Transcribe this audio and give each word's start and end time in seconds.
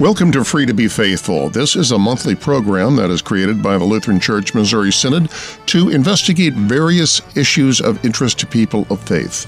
Welcome 0.00 0.32
to 0.32 0.42
Free 0.42 0.66
to 0.66 0.74
Be 0.74 0.88
Faithful. 0.88 1.50
This 1.50 1.76
is 1.76 1.92
a 1.92 1.98
monthly 1.98 2.34
program 2.34 2.96
that 2.96 3.10
is 3.10 3.22
created 3.22 3.62
by 3.62 3.78
the 3.78 3.84
Lutheran 3.84 4.18
Church 4.18 4.52
Missouri 4.52 4.90
Synod 4.90 5.30
to 5.66 5.90
investigate 5.90 6.54
various 6.54 7.22
issues 7.36 7.80
of 7.80 8.04
interest 8.04 8.40
to 8.40 8.46
people 8.48 8.88
of 8.90 9.00
faith. 9.00 9.46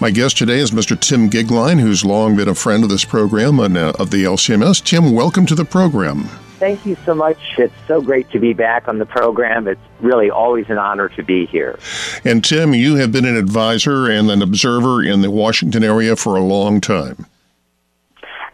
My 0.00 0.10
guest 0.10 0.38
today 0.38 0.60
is 0.60 0.70
Mr. 0.70 0.98
Tim 0.98 1.28
Goeglein, 1.28 1.78
who's 1.78 2.06
long 2.06 2.36
been 2.36 2.48
a 2.48 2.54
friend 2.54 2.82
of 2.82 2.88
this 2.88 3.04
program 3.04 3.60
and 3.60 3.76
uh, 3.76 3.92
of 3.98 4.10
the 4.10 4.24
LCMS. 4.24 4.82
Tim, 4.82 5.12
welcome 5.12 5.44
to 5.44 5.54
the 5.54 5.66
program. 5.66 6.22
Thank 6.58 6.86
you 6.86 6.96
so 7.04 7.14
much. 7.14 7.58
It's 7.58 7.74
so 7.86 8.00
great 8.00 8.30
to 8.30 8.38
be 8.38 8.54
back 8.54 8.88
on 8.88 8.98
the 8.98 9.04
program. 9.04 9.68
It's 9.68 9.78
really 10.00 10.30
always 10.30 10.70
an 10.70 10.78
honor 10.78 11.10
to 11.10 11.22
be 11.22 11.44
here. 11.44 11.78
And 12.24 12.42
Tim, 12.42 12.72
you 12.72 12.94
have 12.94 13.12
been 13.12 13.26
an 13.26 13.36
advisor 13.36 14.10
and 14.10 14.30
an 14.30 14.40
observer 14.40 15.02
in 15.02 15.20
the 15.20 15.30
Washington 15.30 15.84
area 15.84 16.16
for 16.16 16.34
a 16.34 16.42
long 16.42 16.80
time. 16.80 17.26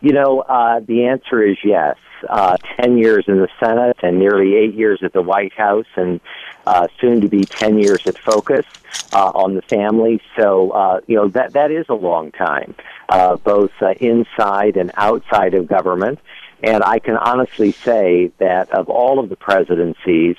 You 0.00 0.12
know, 0.12 0.40
uh, 0.40 0.80
the 0.80 1.06
answer 1.06 1.42
is 1.42 1.56
yes. 1.64 1.96
Uh, 2.28 2.56
10 2.80 2.98
years 2.98 3.24
in 3.28 3.38
the 3.38 3.48
Senate 3.60 3.96
and 4.02 4.18
nearly 4.18 4.56
eight 4.56 4.74
years 4.74 5.00
at 5.04 5.12
the 5.12 5.22
White 5.22 5.52
House, 5.52 5.86
and 5.94 6.20
uh, 6.66 6.88
soon 7.00 7.20
to 7.20 7.28
be 7.28 7.44
10 7.44 7.78
years 7.78 8.00
at 8.06 8.18
Focus 8.18 8.66
uh, 9.12 9.30
on 9.34 9.54
the 9.54 9.62
family. 9.62 10.20
So, 10.36 10.70
uh, 10.70 11.00
you 11.06 11.16
know, 11.16 11.28
that, 11.28 11.52
that 11.52 11.70
is 11.70 11.86
a 11.88 11.94
long 11.94 12.32
time, 12.32 12.74
uh, 13.08 13.36
both 13.36 13.70
uh, 13.80 13.94
inside 14.00 14.76
and 14.76 14.90
outside 14.96 15.54
of 15.54 15.68
government. 15.68 16.18
And 16.62 16.82
I 16.82 16.98
can 16.98 17.16
honestly 17.16 17.70
say 17.70 18.32
that 18.38 18.70
of 18.72 18.88
all 18.88 19.20
of 19.20 19.28
the 19.28 19.36
presidencies, 19.36 20.36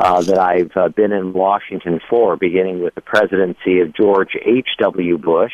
uh, 0.00 0.22
that 0.22 0.38
I've 0.38 0.74
uh, 0.74 0.88
been 0.88 1.12
in 1.12 1.34
Washington 1.34 2.00
for, 2.08 2.36
beginning 2.36 2.82
with 2.82 2.94
the 2.94 3.02
presidency 3.02 3.80
of 3.80 3.94
George 3.94 4.34
H.W. 4.34 5.18
Bush, 5.18 5.52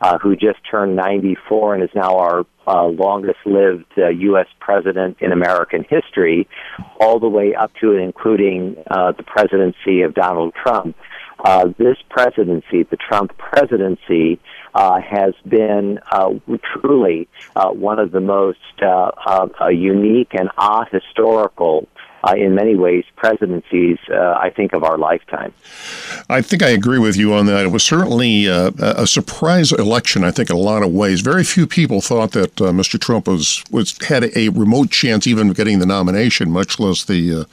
uh, 0.00 0.18
who 0.18 0.34
just 0.34 0.58
turned 0.68 0.96
94 0.96 1.74
and 1.74 1.84
is 1.84 1.90
now 1.94 2.16
our 2.16 2.46
uh, 2.66 2.86
longest 2.86 3.38
lived 3.44 3.84
uh, 3.98 4.08
U.S. 4.08 4.46
president 4.60 5.18
in 5.20 5.30
American 5.30 5.84
history, 5.88 6.48
all 7.00 7.20
the 7.20 7.28
way 7.28 7.54
up 7.54 7.70
to 7.82 7.92
and 7.92 8.00
including 8.00 8.82
uh, 8.90 9.12
the 9.12 9.22
presidency 9.22 10.00
of 10.00 10.14
Donald 10.14 10.54
Trump. 10.54 10.96
Uh, 11.44 11.66
this 11.76 11.96
presidency, 12.08 12.84
the 12.84 12.96
Trump 12.96 13.36
presidency, 13.36 14.40
uh, 14.74 15.00
has 15.00 15.34
been 15.46 15.98
uh, 16.10 16.30
truly 16.80 17.28
uh, 17.56 17.68
one 17.70 17.98
of 17.98 18.12
the 18.12 18.20
most 18.20 18.58
uh, 18.80 19.68
unique 19.68 20.32
and 20.32 20.48
ahistorical 20.56 21.86
uh, 22.24 22.34
in 22.36 22.54
many 22.54 22.76
ways, 22.76 23.04
presidencies, 23.16 23.98
uh, 24.10 24.38
I 24.40 24.50
think, 24.50 24.72
of 24.72 24.84
our 24.84 24.96
lifetime. 24.96 25.52
I 26.28 26.40
think 26.40 26.62
I 26.62 26.68
agree 26.68 26.98
with 26.98 27.16
you 27.16 27.34
on 27.34 27.46
that. 27.46 27.64
It 27.64 27.72
was 27.72 27.82
certainly 27.82 28.48
uh, 28.48 28.70
a 28.78 29.06
surprise 29.06 29.72
election, 29.72 30.22
I 30.22 30.30
think, 30.30 30.50
in 30.50 30.56
a 30.56 30.58
lot 30.58 30.82
of 30.82 30.92
ways. 30.92 31.20
Very 31.20 31.44
few 31.44 31.66
people 31.66 32.00
thought 32.00 32.32
that 32.32 32.60
uh, 32.60 32.66
Mr. 32.66 33.00
Trump 33.00 33.26
was, 33.26 33.64
was 33.70 33.96
had 34.06 34.30
a 34.36 34.50
remote 34.50 34.90
chance 34.90 35.26
even 35.26 35.50
of 35.50 35.56
getting 35.56 35.80
the 35.80 35.86
nomination, 35.86 36.50
much 36.50 36.78
less 36.78 37.04
the 37.04 37.40
uh, 37.40 37.44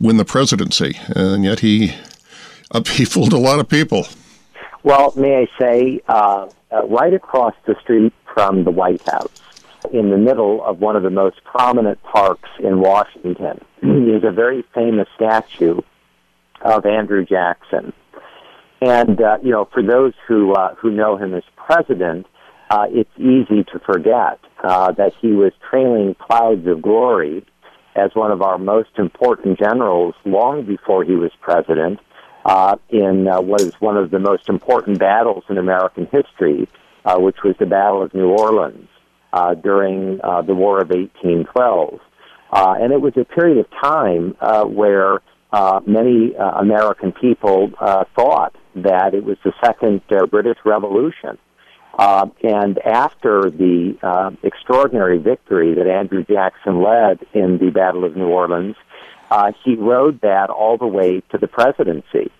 win 0.00 0.16
the 0.16 0.24
presidency. 0.24 0.98
And 1.08 1.44
yet 1.44 1.60
he, 1.60 1.94
he 2.86 3.04
fooled 3.04 3.32
a 3.32 3.38
lot 3.38 3.60
of 3.60 3.68
people. 3.68 4.08
Well, 4.82 5.12
may 5.16 5.42
I 5.42 5.58
say, 5.58 6.00
uh, 6.08 6.48
right 6.84 7.14
across 7.14 7.54
the 7.66 7.76
street 7.82 8.12
from 8.34 8.64
the 8.64 8.70
White 8.70 9.02
House, 9.08 9.30
in 9.92 10.10
the 10.10 10.16
middle 10.16 10.64
of 10.64 10.80
one 10.80 10.96
of 10.96 11.02
the 11.02 11.10
most 11.10 11.42
prominent 11.44 12.02
parks 12.02 12.48
in 12.60 12.80
Washington 12.80 13.60
is 13.82 14.24
a 14.24 14.32
very 14.32 14.64
famous 14.74 15.08
statue 15.16 15.80
of 16.60 16.86
Andrew 16.86 17.24
Jackson. 17.24 17.92
And 18.80 19.20
uh, 19.20 19.38
you 19.42 19.50
know, 19.50 19.68
for 19.72 19.82
those 19.82 20.12
who 20.26 20.52
uh, 20.52 20.74
who 20.76 20.90
know 20.90 21.16
him 21.16 21.34
as 21.34 21.42
president, 21.56 22.26
uh, 22.70 22.86
it's 22.90 23.10
easy 23.16 23.64
to 23.72 23.78
forget 23.84 24.38
uh, 24.62 24.92
that 24.92 25.12
he 25.20 25.32
was 25.32 25.52
trailing 25.68 26.14
clouds 26.14 26.66
of 26.66 26.82
glory 26.82 27.44
as 27.96 28.10
one 28.14 28.30
of 28.30 28.42
our 28.42 28.58
most 28.58 28.90
important 28.98 29.58
generals 29.58 30.14
long 30.24 30.64
before 30.64 31.02
he 31.02 31.16
was 31.16 31.32
president 31.40 31.98
uh, 32.44 32.76
in 32.90 33.26
uh, 33.26 33.40
what 33.40 33.60
is 33.60 33.74
one 33.80 33.96
of 33.96 34.10
the 34.10 34.18
most 34.18 34.48
important 34.48 34.98
battles 34.98 35.42
in 35.48 35.58
American 35.58 36.06
history, 36.12 36.68
uh, 37.04 37.18
which 37.18 37.42
was 37.42 37.56
the 37.58 37.66
Battle 37.66 38.02
of 38.02 38.14
New 38.14 38.28
Orleans 38.28 38.88
uh, 39.32 39.54
during 39.54 40.20
uh, 40.22 40.42
the 40.42 40.54
War 40.54 40.80
of 40.80 40.88
1812. 40.90 42.00
Uh, 42.50 42.74
and 42.80 42.92
it 42.92 43.00
was 43.00 43.12
a 43.16 43.24
period 43.24 43.58
of 43.58 43.66
time 43.82 44.36
uh, 44.40 44.64
where 44.64 45.20
uh, 45.52 45.80
many 45.86 46.34
uh, 46.36 46.60
American 46.60 47.12
people 47.12 47.70
uh, 47.80 48.04
thought 48.14 48.54
that 48.74 49.14
it 49.14 49.24
was 49.24 49.36
the 49.44 49.52
second 49.62 50.00
uh, 50.10 50.26
British 50.26 50.58
Revolution. 50.64 51.38
Uh, 51.98 52.26
and 52.44 52.78
after 52.78 53.50
the 53.50 53.98
uh, 54.02 54.30
extraordinary 54.44 55.18
victory 55.18 55.74
that 55.74 55.88
Andrew 55.88 56.24
Jackson 56.24 56.82
led 56.82 57.18
in 57.34 57.58
the 57.58 57.70
Battle 57.70 58.04
of 58.04 58.16
New 58.16 58.28
Orleans, 58.28 58.76
uh, 59.30 59.52
he 59.64 59.74
rode 59.74 60.20
that 60.20 60.48
all 60.48 60.78
the 60.78 60.86
way 60.86 61.22
to 61.30 61.38
the 61.38 61.48
presidency. 61.48 62.30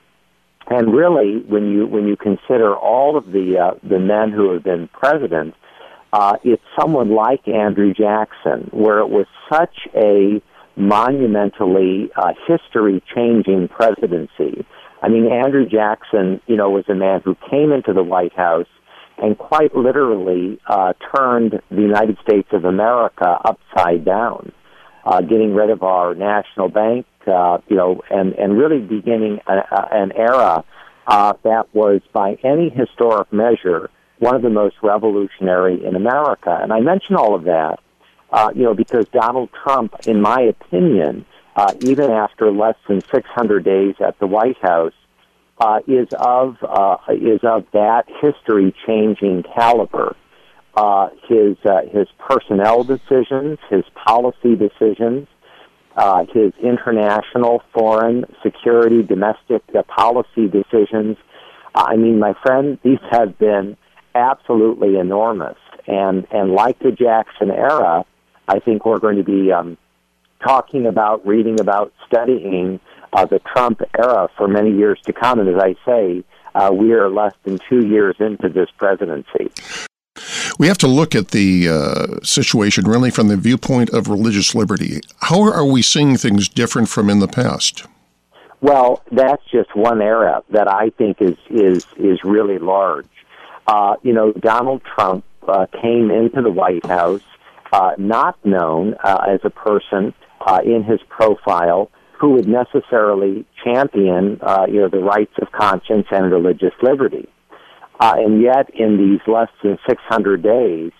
And 0.70 0.94
really, 0.94 1.38
when 1.40 1.72
you 1.72 1.86
when 1.86 2.06
you 2.06 2.16
consider 2.16 2.76
all 2.76 3.16
of 3.16 3.32
the 3.32 3.58
uh, 3.58 3.74
the 3.82 3.98
men 3.98 4.30
who 4.30 4.52
have 4.52 4.62
been 4.62 4.88
president, 4.88 5.54
uh, 6.12 6.36
it's 6.44 6.62
someone 6.78 7.14
like 7.14 7.46
Andrew 7.48 7.92
Jackson, 7.92 8.68
where 8.72 8.98
it 8.98 9.08
was 9.08 9.26
such 9.52 9.76
a 9.94 10.42
monumentally 10.76 12.10
uh, 12.16 12.32
history-changing 12.46 13.68
presidency. 13.68 14.64
I 15.02 15.08
mean, 15.08 15.30
Andrew 15.30 15.66
Jackson, 15.68 16.40
you 16.46 16.56
know, 16.56 16.70
was 16.70 16.84
a 16.88 16.94
man 16.94 17.20
who 17.24 17.36
came 17.50 17.72
into 17.72 17.92
the 17.92 18.02
White 18.02 18.34
House 18.34 18.66
and 19.18 19.36
quite 19.36 19.74
literally 19.74 20.60
uh, 20.66 20.92
turned 21.14 21.60
the 21.70 21.82
United 21.82 22.16
States 22.22 22.48
of 22.52 22.64
America 22.64 23.38
upside 23.44 24.04
down, 24.04 24.52
uh, 25.04 25.20
getting 25.20 25.54
rid 25.54 25.70
of 25.70 25.82
our 25.82 26.14
national 26.14 26.68
bank, 26.68 27.06
uh, 27.26 27.58
you 27.68 27.76
know, 27.76 28.00
and 28.10 28.32
and 28.34 28.56
really 28.56 28.78
beginning 28.78 29.40
a, 29.46 29.54
a, 29.54 29.88
an 29.92 30.12
era 30.12 30.64
uh, 31.06 31.32
that 31.42 31.74
was, 31.74 32.00
by 32.12 32.38
any 32.44 32.68
historic 32.68 33.32
measure, 33.32 33.90
one 34.18 34.34
of 34.34 34.42
the 34.42 34.50
most 34.50 34.76
revolutionary 34.82 35.84
in 35.84 35.94
America. 35.94 36.58
And 36.60 36.72
I 36.72 36.80
mention 36.80 37.16
all 37.16 37.34
of 37.34 37.44
that, 37.44 37.80
uh, 38.30 38.50
you 38.54 38.64
know, 38.64 38.74
because 38.74 39.06
Donald 39.08 39.50
Trump, 39.62 39.94
in 40.06 40.20
my 40.20 40.40
opinion, 40.40 41.24
uh, 41.56 41.72
even 41.80 42.10
after 42.10 42.52
less 42.52 42.76
than 42.88 43.00
600 43.00 43.64
days 43.64 43.94
at 44.00 44.18
the 44.18 44.26
White 44.26 44.58
House, 44.58 44.92
uh, 45.60 45.80
is 45.88 46.06
of 46.18 46.56
uh, 46.62 46.98
is 47.10 47.40
of 47.42 47.66
that 47.72 48.04
history-changing 48.22 49.42
caliber. 49.54 50.14
Uh, 50.76 51.08
his 51.28 51.56
uh, 51.64 51.80
his 51.92 52.06
personnel 52.18 52.84
decisions, 52.84 53.58
his 53.68 53.82
policy 54.06 54.54
decisions, 54.54 55.26
his 56.32 56.52
international, 56.62 57.62
foreign, 57.74 58.24
security, 58.40 59.02
domestic 59.02 59.62
policy 59.88 60.46
decisions. 60.46 61.16
I 61.74 61.96
mean, 61.96 62.20
my 62.20 62.34
friend, 62.44 62.78
these 62.84 63.00
have 63.10 63.36
been 63.38 63.76
absolutely 64.18 64.98
enormous. 64.98 65.56
And 65.86 66.26
and 66.30 66.52
like 66.52 66.78
the 66.80 66.92
Jackson 66.92 67.50
era, 67.50 68.04
I 68.46 68.58
think 68.58 68.84
we're 68.84 68.98
going 68.98 69.16
to 69.16 69.24
be 69.24 69.52
um, 69.52 69.78
talking 70.42 70.86
about, 70.86 71.26
reading 71.26 71.60
about, 71.60 71.92
studying 72.06 72.80
uh, 73.12 73.26
the 73.26 73.38
Trump 73.40 73.80
era 73.98 74.28
for 74.36 74.48
many 74.48 74.70
years 74.70 75.00
to 75.06 75.12
come. 75.12 75.40
And 75.40 75.48
as 75.48 75.60
I 75.60 75.74
say, 75.86 76.24
uh, 76.54 76.70
we 76.72 76.92
are 76.92 77.08
less 77.08 77.34
than 77.44 77.58
two 77.68 77.86
years 77.86 78.16
into 78.20 78.48
this 78.48 78.68
presidency. 78.76 79.50
We 80.58 80.66
have 80.66 80.78
to 80.78 80.88
look 80.88 81.14
at 81.14 81.28
the 81.28 81.68
uh, 81.68 82.24
situation 82.24 82.84
really 82.84 83.10
from 83.10 83.28
the 83.28 83.36
viewpoint 83.36 83.90
of 83.90 84.08
religious 84.08 84.54
liberty. 84.54 85.00
How 85.20 85.42
are 85.42 85.64
we 85.64 85.82
seeing 85.82 86.16
things 86.16 86.48
different 86.48 86.88
from 86.88 87.08
in 87.08 87.20
the 87.20 87.28
past? 87.28 87.86
Well, 88.60 89.02
that's 89.12 89.44
just 89.52 89.74
one 89.76 90.02
era 90.02 90.42
that 90.50 90.66
I 90.66 90.90
think 90.90 91.22
is 91.22 91.36
is 91.48 91.86
is 91.96 92.24
really 92.24 92.58
large. 92.58 93.06
Uh, 93.68 93.96
you 94.02 94.14
know, 94.14 94.32
Donald 94.32 94.80
Trump 94.82 95.24
uh, 95.46 95.66
came 95.82 96.10
into 96.10 96.40
the 96.42 96.50
White 96.50 96.86
House 96.86 97.22
uh, 97.72 97.90
not 97.98 98.38
known 98.44 98.94
uh, 99.04 99.18
as 99.28 99.40
a 99.44 99.50
person 99.50 100.14
uh, 100.40 100.60
in 100.64 100.82
his 100.82 101.00
profile 101.10 101.90
who 102.18 102.30
would 102.30 102.48
necessarily 102.48 103.44
champion, 103.62 104.40
uh, 104.42 104.66
you 104.66 104.80
know, 104.80 104.88
the 104.88 104.98
rights 104.98 105.34
of 105.40 105.52
conscience 105.52 106.06
and 106.10 106.32
religious 106.32 106.72
liberty. 106.82 107.28
Uh, 108.00 108.14
and 108.16 108.42
yet, 108.42 108.70
in 108.74 108.96
these 108.96 109.20
less 109.32 109.50
than 109.62 109.78
600 109.88 110.42
days, 110.42 110.92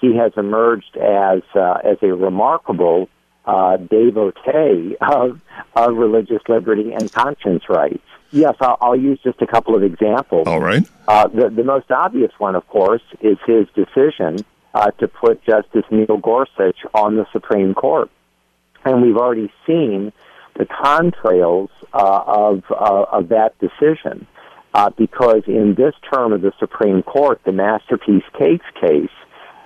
he 0.00 0.16
has 0.16 0.32
emerged 0.36 0.96
as 0.96 1.42
uh, 1.54 1.78
as 1.84 1.98
a 2.02 2.08
remarkable 2.08 3.08
uh, 3.46 3.76
devotee 3.76 4.96
of, 5.00 5.40
of 5.74 5.96
religious 5.96 6.42
liberty 6.48 6.92
and 6.92 7.12
conscience 7.12 7.64
rights. 7.68 8.02
Yes, 8.30 8.56
I'll, 8.60 8.78
I'll 8.80 8.96
use 8.96 9.20
just 9.22 9.40
a 9.42 9.46
couple 9.46 9.74
of 9.76 9.82
examples. 9.82 10.46
All 10.46 10.60
right. 10.60 10.82
Uh, 11.06 11.28
the, 11.28 11.50
the 11.50 11.64
most 11.64 11.90
obvious 11.90 12.32
one, 12.38 12.56
of 12.56 12.66
course, 12.68 13.02
is 13.20 13.38
his 13.46 13.66
decision 13.74 14.38
uh, 14.74 14.90
to 14.92 15.06
put 15.06 15.44
Justice 15.44 15.84
Neil 15.90 16.16
Gorsuch 16.16 16.78
on 16.94 17.16
the 17.16 17.26
Supreme 17.32 17.74
Court. 17.74 18.10
And 18.84 19.02
we've 19.02 19.16
already 19.16 19.52
seen 19.66 20.12
the 20.56 20.64
contrails 20.64 21.68
uh, 21.92 22.22
of, 22.26 22.64
uh, 22.70 23.04
of 23.12 23.28
that 23.28 23.54
decision. 23.58 24.26
Uh, 24.72 24.90
because 24.90 25.42
in 25.46 25.76
this 25.76 25.94
term 26.12 26.32
of 26.32 26.42
the 26.42 26.52
Supreme 26.58 27.04
Court, 27.04 27.40
the 27.44 27.52
Masterpiece 27.52 28.24
Cakes 28.36 28.66
case 28.80 29.08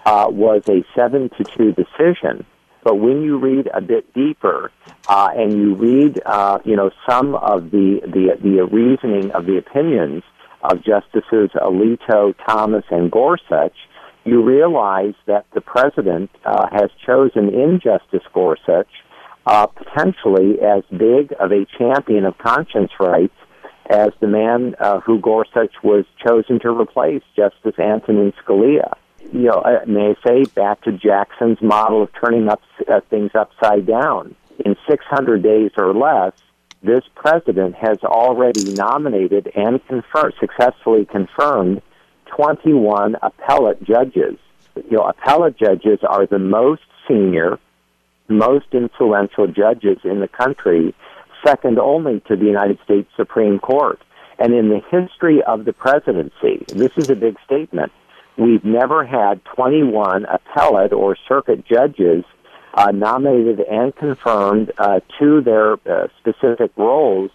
uh, 0.05 0.27
was 0.29 0.63
a 0.69 0.85
seven 0.95 1.31
to 1.31 1.45
two 1.45 1.73
decision 1.73 2.45
But 2.89 3.01
when 3.01 3.21
you 3.21 3.37
read 3.39 3.69
a 3.75 3.83
bit 3.83 4.15
deeper 4.15 4.73
uh, 5.11 5.29
and 5.37 5.53
you 5.53 5.75
read, 5.75 6.23
uh, 6.25 6.59
you 6.65 6.75
know, 6.75 6.91
some 7.07 7.35
of 7.35 7.71
the, 7.71 8.01
the 8.03 8.39
the 8.43 8.65
reasoning 8.65 9.31
of 9.33 9.45
the 9.45 9.59
opinions 9.59 10.23
of 10.63 10.83
Justices 10.83 11.51
Alito, 11.55 12.35
Thomas, 12.47 12.85
and 12.91 13.11
Gorsuch, 13.11 13.77
you 14.25 14.43
realize 14.43 15.13
that 15.27 15.45
the 15.53 15.61
president 15.61 16.31
uh, 16.47 16.69
has 16.73 16.89
chosen 17.05 17.51
in 17.51 17.79
Justice 17.79 18.27
Gorsuch 18.33 18.89
uh, 19.45 19.67
potentially 19.67 20.59
as 20.63 20.83
big 20.91 21.35
of 21.39 21.53
a 21.53 21.67
champion 21.77 22.25
of 22.25 22.39
conscience 22.39 22.93
rights 22.99 23.37
as 23.91 24.13
the 24.23 24.29
man 24.29 24.77
uh, 24.81 25.01
who 25.01 25.21
Gorsuch 25.21 25.75
was 25.85 26.07
chosen 26.27 26.59
to 26.61 26.71
replace, 26.71 27.23
Justice 27.37 27.79
Antonin 27.79 28.33
Scalia. 28.43 28.95
You 29.21 29.43
know, 29.49 29.59
uh, 29.59 29.85
may 29.87 30.15
I 30.15 30.27
say, 30.27 30.45
back 30.45 30.83
to 30.83 30.93
Jackson's 30.93 31.61
model 31.61 32.03
of 32.03 32.11
turning 32.21 32.49
up 32.49 32.63
uh, 32.91 33.01
things 33.11 33.33
upside 33.35 33.87
down. 33.87 34.35
In 34.65 34.77
600 34.89 35.43
days 35.43 35.71
or 35.77 35.95
less, 35.95 36.33
this 36.83 37.05
president 37.15 37.75
has 37.75 37.99
already 38.05 38.73
nominated 38.73 39.51
and 39.55 39.85
confirmed, 39.87 40.35
successfully 40.41 41.05
confirmed 41.05 41.83
21 42.27 43.17
appellate 43.23 43.83
judges. 43.83 44.39
You 44.77 44.99
know, 44.99 45.05
appellate 45.05 45.59
judges 45.59 46.01
are 46.09 46.27
the 46.27 46.39
most 46.39 46.83
senior, 47.09 47.59
most 48.29 48.67
influential 48.73 49.47
judges 49.49 49.99
in 50.05 50.21
the 50.21 50.29
country, 50.29 50.95
second 51.45 51.79
only 51.79 52.21
to 52.29 52.37
the 52.37 52.45
United 52.45 52.79
States 52.85 53.11
Supreme 53.17 53.59
Court. 53.59 54.01
And 54.39 54.55
in 54.55 54.69
the 54.69 54.81
history 54.91 55.43
of 55.43 55.65
the 55.65 55.73
presidency, 55.73 56.65
this 56.69 56.93
is 56.97 57.11
a 57.11 57.17
big 57.17 57.37
statement. 57.45 57.91
We've 58.39 58.65
never 58.65 59.05
had 59.05 59.45
21 59.57 60.25
appellate 60.27 60.93
or 60.93 61.17
circuit 61.29 61.67
judges 61.67 62.25
uh, 62.73 62.93
nominated 62.93 63.59
and 63.61 63.95
confirmed 63.97 64.71
uh, 64.79 65.01
to 65.19 65.41
their 65.41 65.73
uh, 65.73 66.07
specific 66.21 66.71
roles 66.77 67.33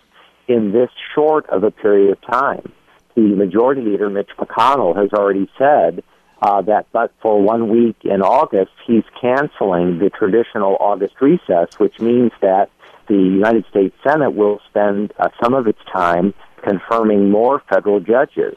in 0.47 0.71
this 0.71 0.89
short 1.13 1.49
of 1.49 1.63
a 1.63 1.71
period 1.71 2.11
of 2.11 2.21
time. 2.21 2.71
The 3.15 3.35
Majority 3.35 3.81
Leader, 3.81 4.09
Mitch 4.09 4.29
McConnell, 4.37 4.95
has 4.95 5.11
already 5.11 5.49
said 5.57 6.03
uh, 6.41 6.61
that 6.61 6.87
but 6.93 7.11
for 7.21 7.41
one 7.41 7.69
week 7.69 7.97
in 8.03 8.21
August, 8.21 8.71
he's 8.87 9.03
canceling 9.19 9.99
the 9.99 10.09
traditional 10.09 10.77
August 10.79 11.15
recess, 11.21 11.67
which 11.79 11.99
means 11.99 12.31
that 12.41 12.69
the 13.07 13.15
United 13.15 13.65
States 13.69 13.95
Senate 14.07 14.31
will 14.31 14.61
spend 14.69 15.13
uh, 15.19 15.27
some 15.43 15.53
of 15.53 15.67
its 15.67 15.79
time 15.91 16.33
confirming 16.63 17.29
more 17.29 17.61
federal 17.69 17.99
judges. 17.99 18.55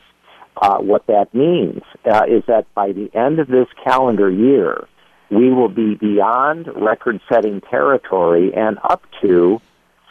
Uh, 0.57 0.79
what 0.79 1.07
that 1.07 1.33
means 1.35 1.83
uh, 2.11 2.23
is 2.27 2.43
that 2.47 2.73
by 2.75 2.93
the 2.93 3.11
end 3.15 3.39
of 3.39 3.47
this 3.49 3.69
calendar 3.85 4.31
year, 4.31 4.89
we 5.31 5.53
will 5.53 5.69
be 5.69 5.95
beyond 5.97 6.69
record 6.77 7.21
setting 7.29 7.61
territory 7.61 8.55
and 8.55 8.79
up 8.83 9.03
to 9.21 9.61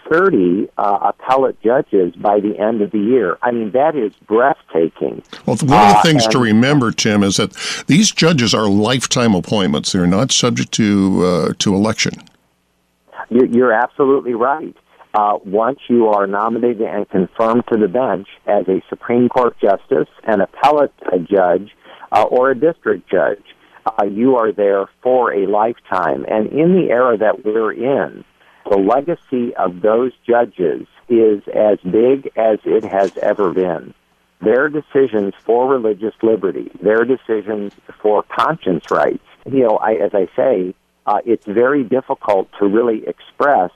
30 0.10 0.70
uh, 0.78 1.00
appellate 1.02 1.60
judges 1.62 2.16
by 2.16 2.40
the 2.40 2.58
end 2.60 2.82
of 2.82 2.92
the 2.92 3.00
year. 3.00 3.38
I 3.42 3.52
mean, 3.52 3.72
that 3.72 3.96
is 3.96 4.14
breathtaking. 4.28 5.24
Well, 5.46 5.56
one 5.56 5.62
of 5.62 5.68
the 5.68 5.76
uh, 5.76 6.02
things 6.04 6.28
to 6.28 6.40
remember, 6.40 6.92
Tim, 6.92 7.24
is 7.24 7.38
that 7.38 7.54
these 7.88 8.12
judges 8.12 8.54
are 8.54 8.68
lifetime 8.70 9.34
appointments. 9.34 9.92
They're 9.92 10.06
not 10.06 10.32
subject 10.32 10.72
to, 10.74 11.26
uh, 11.26 11.54
to 11.60 11.74
election. 11.74 12.14
You're 13.30 13.74
absolutely 13.74 14.36
right. 14.36 14.76
Uh, 15.16 15.40
once 15.46 15.80
you 15.88 16.08
are 16.08 16.28
nominated 16.28 16.82
and 16.82 17.10
confirmed 17.10 17.64
to 17.72 17.80
the 17.80 17.88
bench 17.88 18.28
as 18.48 18.68
a 18.68 18.82
Supreme 18.90 19.30
Court 19.30 19.56
justice, 19.62 20.10
an 20.26 20.42
appellate 20.42 20.92
judge, 21.24 21.72
uh, 22.12 22.24
or 22.24 22.52
a 22.52 22.60
district 22.60 23.10
judge, 23.10 23.42
uh, 23.86 24.04
you 24.04 24.36
are 24.36 24.52
there 24.52 24.88
for 25.02 25.34
a 25.34 25.48
lifetime. 25.48 26.26
And 26.28 26.48
in 26.48 26.74
the 26.74 26.90
era 26.90 27.18
that 27.18 27.46
we're 27.46 27.72
in, 27.72 28.26
the 28.70 28.76
legacy 28.76 29.56
of 29.56 29.82
those 29.82 30.12
judges 30.28 30.86
is 31.08 31.42
as 31.48 31.80
big 31.90 32.30
as 32.36 32.60
it 32.66 32.84
has 32.84 33.16
ever 33.22 33.54
been. 33.54 33.94
Their 34.42 34.68
decisions 34.68 35.34
for 35.46 35.70
religious 35.70 36.16
liberty, 36.24 36.70
their 36.82 37.06
decisions 37.06 37.74
for 38.02 38.24
conscience 38.24 38.92
rights, 38.92 39.24
you 39.46 39.64
know, 39.64 39.78
I, 39.78 39.94
as 39.94 40.12
I 40.14 40.28
say, 40.36 40.76
uh, 41.06 41.20
it's 41.26 41.46
very 41.46 41.86
difficult 41.86 42.50
to 42.60 42.68
really 42.68 43.08
express 43.08 43.72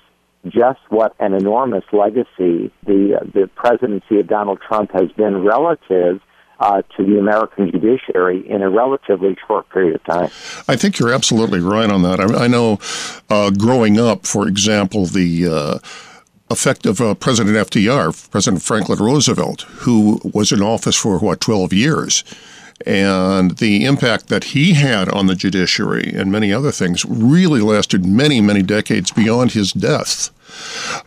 just 0.47 0.79
what 0.89 1.13
an 1.19 1.33
enormous 1.33 1.83
legacy 1.91 2.71
the 2.85 3.19
the 3.33 3.49
presidency 3.55 4.19
of 4.19 4.27
Donald 4.27 4.59
Trump 4.65 4.91
has 4.93 5.11
been 5.11 5.43
relative 5.43 6.21
uh, 6.59 6.81
to 6.97 7.05
the 7.05 7.17
American 7.17 7.71
judiciary 7.71 8.47
in 8.49 8.61
a 8.61 8.69
relatively 8.69 9.35
short 9.47 9.69
period 9.69 9.95
of 9.95 10.03
time. 10.03 10.29
I 10.67 10.75
think 10.75 10.99
you're 10.99 11.13
absolutely 11.13 11.59
right 11.59 11.89
on 11.89 12.01
that. 12.03 12.19
I, 12.19 12.45
I 12.45 12.47
know 12.47 12.79
uh, 13.29 13.49
growing 13.51 13.99
up, 13.99 14.25
for 14.25 14.47
example, 14.47 15.05
the 15.05 15.47
uh, 15.47 15.79
effect 16.49 16.85
of 16.85 16.99
uh, 16.99 17.13
President 17.15 17.55
FDR, 17.55 18.29
President 18.31 18.61
Franklin 18.61 18.99
Roosevelt, 18.99 19.61
who 19.61 20.19
was 20.23 20.51
in 20.51 20.61
office 20.61 20.95
for, 20.95 21.17
what, 21.19 21.39
12 21.39 21.73
years. 21.73 22.23
And 22.85 23.57
the 23.57 23.85
impact 23.85 24.27
that 24.27 24.45
he 24.45 24.73
had 24.73 25.09
on 25.09 25.27
the 25.27 25.35
judiciary 25.35 26.11
and 26.15 26.31
many 26.31 26.53
other 26.53 26.71
things 26.71 27.05
really 27.05 27.61
lasted 27.61 28.05
many, 28.05 28.41
many 28.41 28.61
decades 28.61 29.11
beyond 29.11 29.51
his 29.51 29.73
death. 29.73 30.31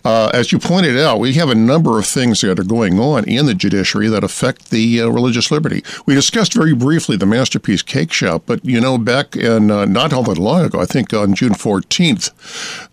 Uh, 0.05 0.31
as 0.33 0.53
you 0.53 0.59
pointed 0.59 0.99
out, 0.99 1.19
we 1.19 1.35
have 1.35 1.49
a 1.49 1.55
number 1.55 1.99
of 1.99 2.07
things 2.07 2.41
that 2.41 2.59
are 2.59 2.65
going 2.65 2.99
on 2.99 3.25
in 3.25 3.47
the 3.47 3.55
judiciary 3.55 4.09
that 4.09 4.25
affect 4.25 4.71
the 4.71 5.01
uh, 5.01 5.09
religious 5.09 5.51
liberty. 5.51 5.83
We 6.07 6.15
discussed 6.15 6.55
very 6.55 6.75
briefly 6.75 7.17
the 7.17 7.27
Masterpiece 7.27 7.83
Cake 7.83 8.13
Shop, 8.13 8.43
but 8.47 8.65
you 8.65 8.81
know, 8.81 8.99
back 8.99 9.37
in 9.37 9.71
uh, 9.71 9.85
not 9.85 10.13
all 10.13 10.23
that 10.25 10.39
long 10.39 10.65
ago, 10.65 10.81
I 10.81 10.87
think 10.87 11.13
on 11.13 11.35
June 11.35 11.53
14th, 11.53 12.31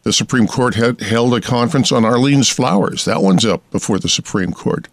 the 0.09 0.13
Supreme 0.13 0.47
Court 0.47 0.73
had 0.73 1.01
held 1.01 1.35
a 1.35 1.39
conference 1.39 1.91
on 1.91 2.03
Arlene's 2.03 2.49
Flowers. 2.49 3.05
That 3.05 3.21
one's 3.21 3.45
up 3.45 3.61
before 3.69 3.99
the 3.99 4.09
Supreme 4.09 4.51
Court. 4.51 4.87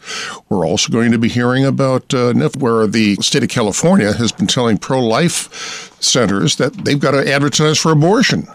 We're 0.51 0.67
also 0.67 0.93
going 0.93 1.11
to 1.11 1.17
be 1.19 1.31
hearing 1.31 1.65
about 1.65 2.13
uh, 2.13 2.35
where 2.59 2.87
the 2.87 3.15
state 3.23 3.43
of 3.43 3.49
California 3.49 4.13
has 4.13 4.31
been 4.31 4.47
telling 4.47 4.77
pro 4.77 5.01
life 5.01 5.91
centers 6.03 6.57
that 6.57 6.85
they've 6.85 7.01
got 7.01 7.13
to 7.13 7.33
advertise 7.33 7.79
for 7.79 7.93
abortion. 7.93 8.47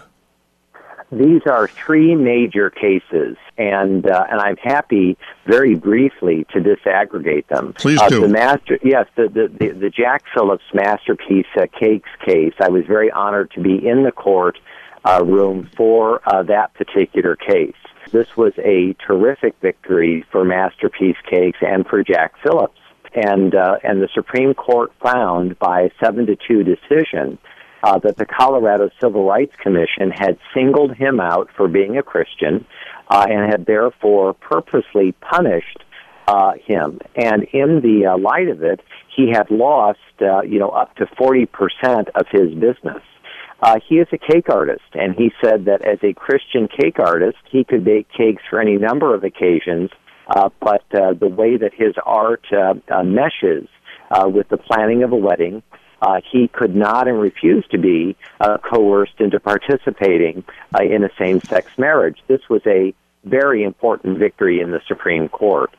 These 1.12 1.42
are 1.48 1.68
three 1.68 2.14
major 2.14 2.70
cases, 2.70 3.38
and 3.58 4.06
uh, 4.06 4.28
and 4.30 4.40
I'm 4.40 4.58
happy 4.58 5.18
very 5.48 5.74
briefly 5.74 6.46
to 6.54 6.60
disaggregate 6.60 7.48
them. 7.48 7.74
Please 7.74 8.00
uh, 8.00 8.08
do. 8.08 8.22
The 8.22 8.28
master, 8.28 8.78
yes, 8.84 9.08
the 9.16 9.28
the 9.28 9.48
the, 9.48 9.74
the 9.74 9.90
Jack 9.90 10.26
Phillips 10.32 10.64
masterpiece 10.76 11.48
uh, 11.58 11.66
cakes 11.78 12.10
case. 12.24 12.54
I 12.62 12.70
was 12.70 12.86
very 12.86 13.10
honored 13.10 13.50
to 13.56 13.62
be 13.62 13.76
in 13.86 14.04
the 14.04 14.12
court 14.12 14.60
uh, 15.06 15.24
room 15.24 15.70
for 15.76 16.22
uh, 16.28 16.44
that 16.44 16.74
particular 16.74 17.36
case. 17.36 17.76
This 18.12 18.28
was 18.36 18.54
a 18.58 18.96
terrific 19.06 19.56
victory 19.62 20.26
for 20.32 20.44
Masterpiece 20.44 21.18
Cakes 21.30 21.60
and 21.62 21.86
for 21.88 22.04
Jack 22.04 22.34
Phillips, 22.44 22.80
and 23.14 23.56
uh, 23.56 23.78
and 23.84 24.02
the 24.02 24.10
Supreme 24.14 24.54
Court 24.54 24.92
found 25.02 25.58
by 25.60 25.82
a 25.82 25.90
seven 26.04 26.26
to 26.26 26.36
two 26.36 26.64
decision 26.64 27.38
uh, 27.84 28.00
that 28.00 28.18
the 28.18 28.26
Colorado 28.26 28.90
Civil 29.00 29.26
Rights 29.26 29.54
Commission 29.62 30.12
had 30.12 30.38
singled 30.54 30.96
him 30.96 31.20
out 31.20 31.50
for 31.56 31.68
being 31.68 31.98
a 31.98 32.04
Christian 32.04 32.66
uh, 33.10 33.26
and 33.30 33.52
had 33.52 33.66
therefore 33.66 34.34
purposely 34.34 35.14
punished 35.14 35.84
uh, 36.28 36.54
him. 36.66 37.00
And 37.16 37.44
in 37.52 37.82
the 37.82 38.08
uh, 38.08 38.18
light 38.18 38.48
of 38.50 38.64
it, 38.64 38.82
he 39.16 39.30
had 39.30 39.50
lost, 39.50 40.00
uh, 40.22 40.42
you 40.42 40.60
know, 40.60 40.70
up 40.70 40.96
to 40.96 41.06
40% 41.06 41.48
of 42.16 42.26
his 42.32 42.54
business. 42.54 43.02
Uh, 43.62 43.80
he 43.88 43.96
is 43.96 44.08
a 44.12 44.18
cake 44.18 44.50
artist, 44.50 44.82
and 44.94 45.16
he 45.16 45.32
said 45.44 45.66
that 45.66 45.84
as 45.84 46.00
a 46.04 46.14
Christian 46.14 46.68
cake 46.68 47.00
artist, 47.00 47.38
he 47.50 47.64
could 47.64 47.84
bake 47.84 48.08
cakes 48.10 48.42
for 48.50 48.60
any 48.60 48.78
number 48.78 49.14
of 49.14 49.24
occasions, 49.24 49.92
uh, 50.28 50.50
but 50.60 50.84
uh, 50.94 51.14
the 51.14 51.28
way 51.28 51.58
that 51.58 51.74
his 51.74 51.94
art 52.06 52.46
uh, 52.52 52.74
uh, 52.90 53.04
meshes 53.04 53.68
uh, 54.10 54.28
with 54.28 54.50
the 54.50 54.58
planning 54.58 55.04
of 55.04 55.12
a 55.12 55.16
wedding 55.16 55.62
uh, 56.02 56.20
he 56.32 56.48
could 56.48 56.76
not 56.76 57.08
and 57.08 57.20
refused 57.20 57.70
to 57.72 57.78
be 57.78 58.16
uh, 58.40 58.58
coerced 58.58 59.20
into 59.20 59.40
participating 59.40 60.44
uh, 60.74 60.84
in 60.84 61.04
a 61.04 61.10
same-sex 61.18 61.78
marriage. 61.78 62.18
This 62.28 62.42
was 62.50 62.62
a 62.66 62.94
very 63.24 63.64
important 63.64 64.18
victory 64.18 64.62
in 64.62 64.72
the 64.72 64.82
Supreme 64.88 65.30
Court. 65.30 65.70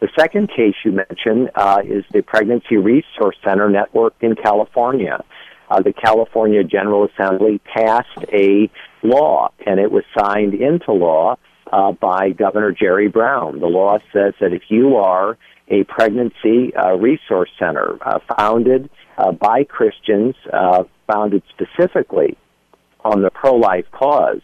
The 0.00 0.08
second 0.18 0.48
case 0.48 0.74
you 0.84 0.92
mentioned 0.92 1.50
uh, 1.54 1.82
is 1.84 2.04
the 2.12 2.22
Pregnancy 2.22 2.76
Resource 2.76 3.36
Center 3.44 3.68
network 3.68 4.14
in 4.20 4.34
California. 4.34 5.22
Uh, 5.68 5.82
the 5.82 5.92
California 5.92 6.62
General 6.62 7.08
Assembly 7.08 7.60
passed 7.74 8.18
a 8.32 8.70
law, 9.02 9.50
and 9.66 9.80
it 9.80 9.90
was 9.90 10.04
signed 10.16 10.54
into 10.54 10.92
law 10.92 11.36
uh, 11.72 11.92
by 11.92 12.30
Governor 12.30 12.72
Jerry 12.72 13.08
Brown. 13.08 13.60
The 13.60 13.66
law 13.66 13.98
says 14.12 14.34
that 14.40 14.52
if 14.52 14.62
you 14.68 14.96
are 14.96 15.36
a 15.68 15.84
pregnancy 15.84 16.74
uh, 16.76 16.92
resource 16.92 17.50
center 17.58 17.98
uh, 18.00 18.20
founded 18.36 18.88
uh, 19.18 19.32
by 19.32 19.64
Christians, 19.64 20.34
uh, 20.52 20.84
founded 21.12 21.42
specifically 21.50 22.36
on 23.04 23.22
the 23.22 23.30
pro-life 23.30 23.86
cause, 23.90 24.40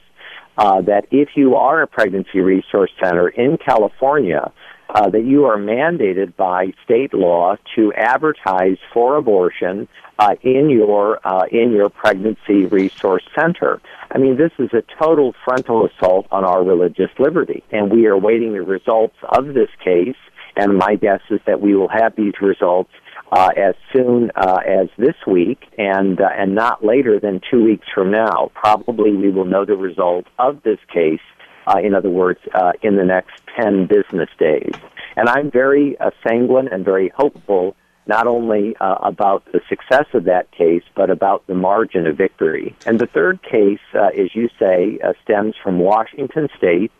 uh, 0.59 0.81
that 0.83 1.07
if 1.11 1.31
you 1.35 1.55
are 1.55 1.83
a 1.83 1.87
pregnancy 1.87 2.41
resource 2.41 2.91
center 3.03 3.29
in 3.29 3.57
California, 3.57 4.53
uh, 4.91 5.09
that 5.09 5.25
you 5.25 5.45
are 5.45 5.57
mandated 5.57 6.37
by 6.37 6.73
state 6.85 7.15
law 7.15 7.57
to 7.75 7.93
advertise 7.95 8.77
for 8.93 9.17
abortion 9.17 9.89
uh, 10.19 10.35
in 10.43 10.71
your 10.71 11.19
uh, 11.27 11.47
in 11.51 11.73
your 11.73 11.89
pregnancy 11.89 12.67
resource 12.67 13.25
center. 13.35 13.81
I 14.11 14.19
mean, 14.19 14.37
this 14.37 14.53
is 14.59 14.71
a 14.73 14.83
total 15.03 15.35
frontal 15.45 15.87
assault 15.87 16.27
on 16.31 16.45
our 16.45 16.63
religious 16.63 17.11
liberty, 17.19 17.65
and 17.71 17.91
we 17.91 18.07
are 18.07 18.19
waiting 18.19 18.53
the 18.53 18.63
results 18.63 19.17
of 19.31 19.55
this 19.55 19.71
case. 19.83 20.17
And 20.55 20.77
my 20.77 20.97
guess 20.97 21.23
is 21.31 21.41
that 21.47 21.63
we 21.63 21.75
will 21.75 21.89
have 21.89 22.15
these 22.15 22.35
results 22.43 22.91
uh, 23.33 23.49
as 23.57 23.75
soon 23.93 24.31
uh, 24.37 24.59
as 24.67 24.89
this 24.99 25.17
week, 25.27 25.65
and 25.79 26.21
uh, 26.21 26.29
and 26.37 26.55
not 26.55 26.85
later 26.85 27.19
than 27.19 27.41
two 27.51 27.65
weeks 27.65 27.87
from 27.95 28.11
now. 28.11 28.51
Probably 28.55 29.17
we 29.17 29.31
will 29.31 29.47
know 29.47 29.65
the 29.65 29.77
result 29.77 30.27
of 30.39 30.63
this 30.63 30.79
case. 30.93 31.21
Uh, 31.67 31.79
in 31.83 31.95
other 31.95 32.11
words, 32.11 32.41
uh, 32.55 32.73
in 32.83 32.97
the 32.97 33.05
next 33.05 33.33
ten 33.57 33.87
business 33.87 34.29
days. 34.39 34.73
And 35.17 35.29
I'm 35.29 35.51
very 35.51 35.99
uh, 35.99 36.11
sanguine 36.27 36.69
and 36.69 36.85
very 36.85 37.11
hopeful, 37.15 37.77
not 38.07 38.27
only 38.27 38.75
about 38.81 39.45
the 39.53 39.61
success 39.69 40.07
of 40.13 40.25
that 40.25 40.51
case, 40.51 40.83
but 40.97 41.09
about 41.11 41.47
the 41.47 41.55
margin 41.55 42.07
of 42.07 42.17
victory. 42.17 42.75
And 42.85 42.99
the 42.99 43.07
third 43.07 43.43
case, 43.43 43.79
as 43.95 44.35
you 44.35 44.49
say, 44.59 44.99
stems 45.23 45.55
from 45.63 45.79
Washington 45.79 46.49
State. 46.57 46.91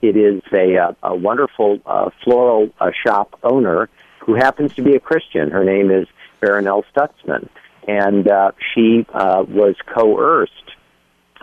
it 0.00 0.16
is 0.16 0.42
a, 0.52 0.96
a 1.02 1.14
wonderful 1.14 1.80
floral 2.24 2.70
shop 3.04 3.38
owner 3.42 3.90
who 4.20 4.34
happens 4.34 4.74
to 4.74 4.82
be 4.82 4.94
a 4.94 5.00
Christian. 5.00 5.50
Her 5.50 5.64
name 5.64 5.90
is 5.90 6.06
Barronelle 6.40 6.84
Stutzman, 6.94 7.48
and 7.86 8.28
uh, 8.28 8.52
she 8.74 9.06
uh, 9.12 9.44
was 9.48 9.76
coerced 9.86 10.52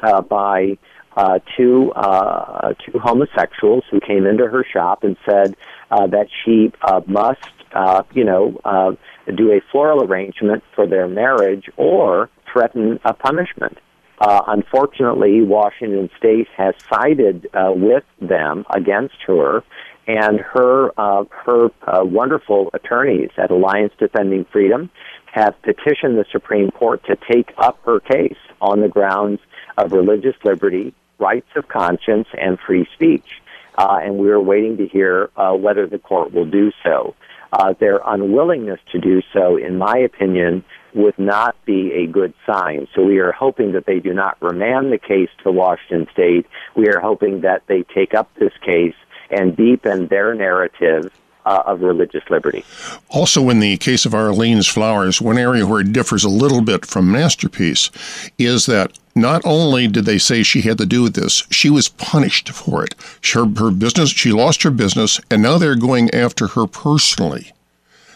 uh, 0.01 0.21
by 0.21 0.77
uh, 1.17 1.39
two 1.57 1.91
uh, 1.95 2.73
two 2.85 2.99
homosexuals 2.99 3.83
who 3.91 3.99
came 3.99 4.25
into 4.25 4.47
her 4.47 4.65
shop 4.71 5.03
and 5.03 5.17
said 5.29 5.55
uh, 5.91 6.07
that 6.07 6.27
she 6.43 6.71
uh, 6.81 7.01
must, 7.07 7.39
uh, 7.73 8.03
you 8.13 8.23
know, 8.23 8.59
uh, 8.65 8.91
do 9.35 9.51
a 9.51 9.61
floral 9.71 10.03
arrangement 10.03 10.63
for 10.75 10.87
their 10.87 11.07
marriage 11.07 11.69
or 11.77 12.29
threaten 12.51 12.99
a 13.05 13.13
punishment. 13.13 13.77
Uh, 14.19 14.41
unfortunately, 14.47 15.41
Washington 15.41 16.09
State 16.17 16.47
has 16.57 16.75
sided 16.91 17.47
uh, 17.53 17.71
with 17.73 18.03
them 18.19 18.65
against 18.75 19.15
her, 19.25 19.63
and 20.07 20.39
her 20.39 20.91
uh, 20.97 21.23
her 21.45 21.69
uh, 21.87 22.03
wonderful 22.03 22.69
attorneys 22.73 23.29
at 23.37 23.49
Alliance 23.49 23.93
Defending 23.97 24.45
Freedom 24.51 24.89
have 25.31 25.55
petitioned 25.61 26.17
the 26.17 26.25
Supreme 26.31 26.69
Court 26.71 27.01
to 27.05 27.15
take 27.31 27.53
up 27.57 27.79
her 27.85 27.99
case 27.99 28.37
on 28.61 28.81
the 28.81 28.89
grounds 28.89 29.39
of 29.77 29.91
religious 29.91 30.35
liberty, 30.43 30.93
rights 31.17 31.49
of 31.55 31.67
conscience, 31.67 32.27
and 32.39 32.59
free 32.59 32.88
speech. 32.93 33.41
Uh, 33.77 33.99
and 34.03 34.17
we 34.17 34.29
are 34.29 34.41
waiting 34.41 34.77
to 34.77 34.88
hear 34.88 35.29
uh, 35.38 35.53
whether 35.53 35.88
the 35.88 35.99
court 35.99 36.33
will 36.33 36.45
do 36.45 36.71
so. 36.83 37.15
Uh, 37.51 37.73
their 37.79 37.99
unwillingness 38.05 38.79
to 38.91 38.99
do 38.99 39.21
so, 39.33 39.57
in 39.57 39.77
my 39.77 39.97
opinion, 39.97 40.63
would 40.93 41.17
not 41.17 41.55
be 41.65 41.91
a 41.93 42.07
good 42.07 42.33
sign. 42.45 42.88
So 42.93 43.03
we 43.03 43.19
are 43.19 43.31
hoping 43.31 43.71
that 43.73 43.85
they 43.85 43.99
do 43.99 44.13
not 44.13 44.38
remand 44.41 44.91
the 44.91 44.97
case 44.97 45.29
to 45.43 45.51
Washington 45.51 46.07
State. 46.11 46.45
We 46.75 46.89
are 46.89 46.99
hoping 46.99 47.41
that 47.41 47.63
they 47.67 47.83
take 47.83 48.13
up 48.13 48.29
this 48.35 48.53
case 48.63 48.95
and 49.31 49.55
deepen 49.55 50.07
their 50.07 50.33
narrative 50.35 51.11
uh, 51.45 51.63
of 51.65 51.81
religious 51.81 52.23
liberty. 52.29 52.63
Also, 53.09 53.49
in 53.49 53.59
the 53.59 53.77
case 53.77 54.05
of 54.05 54.13
Arlene's 54.13 54.67
Flowers, 54.67 55.21
one 55.21 55.38
area 55.38 55.65
where 55.65 55.81
it 55.81 55.91
differs 55.91 56.23
a 56.23 56.29
little 56.29 56.61
bit 56.61 56.85
from 56.85 57.11
Masterpiece 57.11 57.89
is 58.38 58.65
that 58.67 58.97
not 59.21 59.41
only 59.45 59.88
did 59.88 60.05
they 60.05 60.17
say 60.17 60.43
she 60.43 60.61
had 60.61 60.77
to 60.77 60.85
do 60.85 61.03
with 61.03 61.15
this, 61.15 61.43
she 61.49 61.69
was 61.69 61.89
punished 61.89 62.49
for 62.49 62.83
it. 62.83 62.95
Her, 63.33 63.45
her 63.57 63.71
business, 63.71 64.09
she 64.09 64.31
lost 64.31 64.63
her 64.63 64.71
business, 64.71 65.19
and 65.29 65.41
now 65.41 65.57
they're 65.57 65.75
going 65.75 66.13
after 66.13 66.47
her 66.47 66.67
personally. 66.67 67.53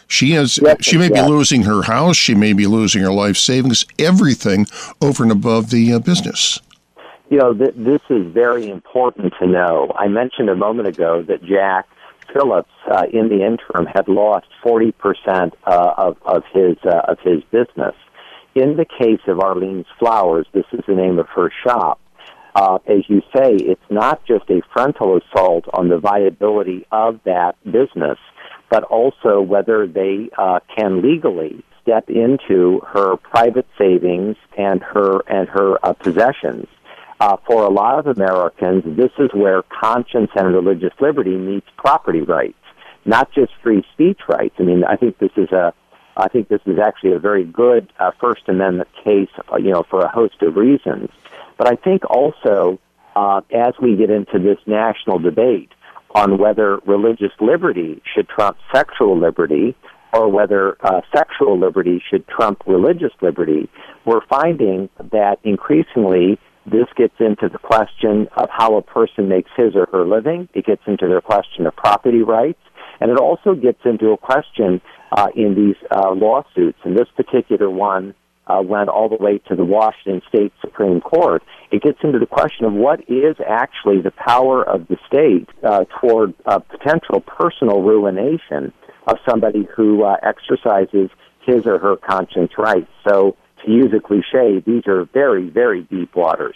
She 0.08 0.32
has. 0.32 0.60
Yes, 0.62 0.78
she 0.82 0.98
may 0.98 1.10
yes. 1.10 1.26
be 1.26 1.32
losing 1.32 1.64
her 1.64 1.84
house. 1.84 2.18
She 2.18 2.36
may 2.36 2.54
be 2.54 2.68
losing 2.68 3.02
her 3.02 3.12
life 3.12 3.38
savings. 3.38 3.86
Everything 3.98 4.68
over 5.02 5.24
and 5.24 5.32
above 5.32 5.70
the 5.70 5.94
uh, 5.94 6.00
business. 6.00 6.60
You 7.30 7.40
know, 7.40 7.54
th- 7.54 7.74
this 7.76 8.02
is 8.10 8.32
very 8.32 8.70
important 8.70 9.34
to 9.40 9.48
know. 9.48 9.92
I 9.98 10.08
mentioned 10.08 10.50
a 10.50 10.56
moment 10.56 10.88
ago 10.88 11.24
that 11.24 11.44
Jack 11.44 11.88
Phillips, 12.32 12.70
uh, 12.92 13.06
in 13.12 13.30
the 13.30 13.44
interim, 13.44 13.86
had 13.86 14.08
lost 14.08 14.48
40% 14.64 15.54
uh, 15.66 15.94
of, 15.98 16.18
of, 16.24 16.44
his, 16.54 16.78
uh, 16.84 17.02
of 17.08 17.20
his 17.22 17.44
business. 17.46 17.96
In 18.56 18.78
the 18.78 18.86
case 18.86 19.22
of 19.28 19.40
Arlene's 19.40 19.88
Flowers, 20.00 20.46
this 20.54 20.66
is 20.74 20.82
the 20.88 20.96
name 20.96 21.20
of 21.20 21.28
her 21.30 21.52
shop. 21.66 22.00
Uh, 22.56 22.78
as 22.88 23.04
you 23.08 23.22
say, 23.36 23.56
it's 23.56 23.82
not 23.90 24.24
just 24.26 24.48
a 24.50 24.62
frontal 24.72 25.18
assault 25.18 25.66
on 25.74 25.90
the 25.90 25.98
viability 25.98 26.86
of 26.92 27.20
that 27.26 27.56
business, 27.66 28.20
but 28.70 28.84
also 28.84 29.42
whether 29.42 29.88
they 29.88 30.30
uh, 30.38 30.60
can 30.76 31.02
legally 31.02 31.64
step 31.82 32.10
into 32.10 32.80
her 32.88 33.18
private 33.18 33.66
savings 33.78 34.36
and 34.58 34.82
her 34.84 35.22
and 35.28 35.50
her 35.50 35.84
uh, 35.84 35.94
possessions 35.94 36.68
uh, 37.24 37.38
for 37.48 37.64
a 37.64 37.70
lot 37.70 38.00
of 38.00 38.18
Americans, 38.18 38.84
this 38.98 39.12
is 39.18 39.30
where 39.34 39.64
conscience 39.64 40.30
and 40.36 40.54
religious 40.54 40.94
liberty 41.00 41.38
meets 41.38 41.68
property 41.78 42.20
rights, 42.20 42.58
not 43.06 43.32
just 43.32 43.52
free 43.64 43.82
speech 43.94 44.20
rights. 44.28 44.56
I 44.60 44.64
mean, 44.64 44.84
I 44.84 44.98
think 44.98 45.18
this 45.20 45.32
is 45.38 45.50
a, 45.54 45.74
I 46.16 46.28
think 46.28 46.48
this 46.48 46.62
is 46.66 46.78
actually 46.80 47.14
a 47.14 47.20
very 47.20 47.44
good 47.44 47.92
uh, 48.00 48.12
First 48.20 48.48
Amendment 48.48 48.90
case, 49.04 49.30
uh, 49.52 49.58
you 49.58 49.72
know, 49.72 49.84
for 49.90 50.02
a 50.02 50.08
host 50.10 50.42
of 50.42 50.56
reasons. 50.56 51.10
But 51.58 51.68
I 51.68 51.76
think 51.76 52.04
also, 52.10 52.80
uh, 53.16 53.42
as 53.54 53.74
we 53.82 53.96
get 53.96 54.10
into 54.10 54.40
this 54.40 54.60
national 54.66 55.20
debate 55.20 55.72
on 56.16 56.38
whether 56.38 56.78
religious 56.86 57.32
liberty 57.40 58.02
should 58.14 58.30
trump 58.30 58.58
sexual 58.74 59.20
liberty, 59.20 59.76
or 60.14 60.30
whether 60.30 60.78
uh, 60.82 61.02
sexual 61.16 61.60
liberty 61.60 62.02
should 62.10 62.28
trump 62.28 62.62
religious 62.68 63.12
liberty, 63.22 63.68
we're 64.06 64.26
finding 64.28 64.88
that 65.12 65.40
increasingly 65.44 66.38
this 66.66 66.86
gets 66.96 67.16
into 67.20 67.50
the 67.50 67.58
question 67.58 68.28
of 68.38 68.48
how 68.50 68.78
a 68.78 68.82
person 68.82 69.28
makes 69.28 69.50
his 69.58 69.76
or 69.76 69.88
her 69.92 70.06
living. 70.06 70.48
It 70.54 70.66
gets 70.66 70.84
into 70.88 71.08
the 71.08 71.20
question 71.20 71.66
of 71.66 71.76
property 71.76 72.22
rights. 72.22 72.62
And 73.02 73.12
it 73.12 73.18
also 73.18 73.54
gets 73.54 73.80
into 73.84 74.12
a 74.12 74.18
question 74.18 74.82
uh, 75.16 75.28
in 75.36 75.56
these 75.56 75.76
uh, 75.92 76.12
lawsuits. 76.12 76.80
And 76.84 76.98
this 76.98 77.08
particular 77.16 77.70
one 77.70 78.16
uh, 78.48 78.62
went 78.64 78.90
all 78.90 79.10
the 79.10 79.24
way 79.24 79.38
to 79.48 79.56
the 79.56 79.64
Washington 79.64 80.22
State 80.28 80.52
Supreme 80.60 81.00
Court. 81.00 81.44
It 81.72 81.82
gets 81.82 82.00
into 82.04 82.20
the 82.20 82.26
question 82.26 82.66
of 82.66 82.74
what 82.74 83.00
is 83.10 83.36
actually 83.48 84.02
the 84.02 84.12
power 84.12 84.64
of 84.64 84.88
the 84.88 84.98
state 85.08 85.48
uh, 85.64 85.86
toward 86.02 86.34
uh, 86.46 86.60
potential 86.60 87.22
personal 87.22 87.82
ruination 87.82 88.74
of 89.08 89.18
somebody 89.30 89.68
who 89.76 90.04
uh, 90.04 90.18
exercises 90.24 91.10
his 91.46 91.66
or 91.66 91.78
her 91.78 91.96
conscience 91.96 92.52
rights. 92.58 92.90
So 93.08 93.36
to 93.64 93.72
use 93.72 93.94
a 93.94 94.00
cliche, 94.00 94.62
these 94.66 94.88
are 94.88 95.06
very, 95.06 95.50
very 95.50 95.82
deep 95.84 96.16
waters. 96.16 96.56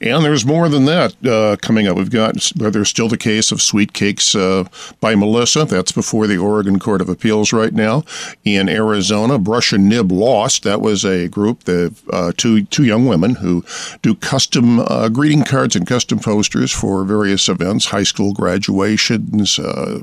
And 0.00 0.24
there's 0.24 0.44
more 0.44 0.68
than 0.68 0.84
that 0.86 1.14
uh, 1.24 1.56
coming 1.56 1.86
up. 1.86 1.96
We've 1.96 2.10
got 2.10 2.34
there's 2.56 2.88
still 2.88 3.08
the 3.08 3.16
case 3.16 3.52
of 3.52 3.62
Sweet 3.62 3.92
Cakes 3.92 4.34
uh, 4.34 4.64
by 5.00 5.14
Melissa. 5.14 5.64
That's 5.64 5.92
before 5.92 6.26
the 6.26 6.38
Oregon 6.38 6.78
Court 6.78 7.00
of 7.00 7.08
Appeals 7.08 7.52
right 7.52 7.72
now. 7.72 8.04
In 8.44 8.68
Arizona, 8.68 9.38
Brush 9.38 9.72
and 9.72 9.88
Nib 9.88 10.10
lost. 10.10 10.64
That 10.64 10.80
was 10.80 11.04
a 11.04 11.28
group, 11.28 11.64
the 11.64 11.94
uh, 12.12 12.32
two 12.36 12.64
two 12.64 12.84
young 12.84 13.06
women 13.06 13.36
who 13.36 13.64
do 14.02 14.14
custom 14.14 14.80
uh, 14.80 15.08
greeting 15.08 15.44
cards 15.44 15.76
and 15.76 15.86
custom 15.86 16.18
posters 16.18 16.72
for 16.72 17.04
various 17.04 17.48
events, 17.48 17.86
high 17.86 18.02
school 18.02 18.32
graduations. 18.32 19.58
Uh, 19.58 20.02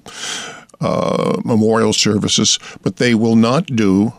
uh, 0.81 1.41
memorial 1.43 1.91
services, 1.91 2.57
but 2.83 2.95
they 2.95 3.13
will 3.13 3.35
not 3.35 3.65
do 3.65 4.13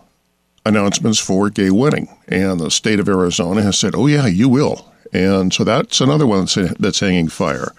announcements 0.64 1.18
for 1.18 1.50
gay 1.50 1.70
wedding. 1.70 2.08
And 2.28 2.60
the 2.60 2.70
state 2.70 3.00
of 3.00 3.08
Arizona 3.08 3.62
has 3.62 3.78
said, 3.78 3.94
oh, 3.94 4.06
yeah, 4.06 4.26
you 4.26 4.48
will. 4.48 4.90
And 5.12 5.52
so 5.52 5.64
that's 5.64 6.00
another 6.00 6.26
one 6.26 6.40
that's, 6.40 6.54
that's 6.78 7.00
hanging 7.00 7.28
fire. 7.28 7.72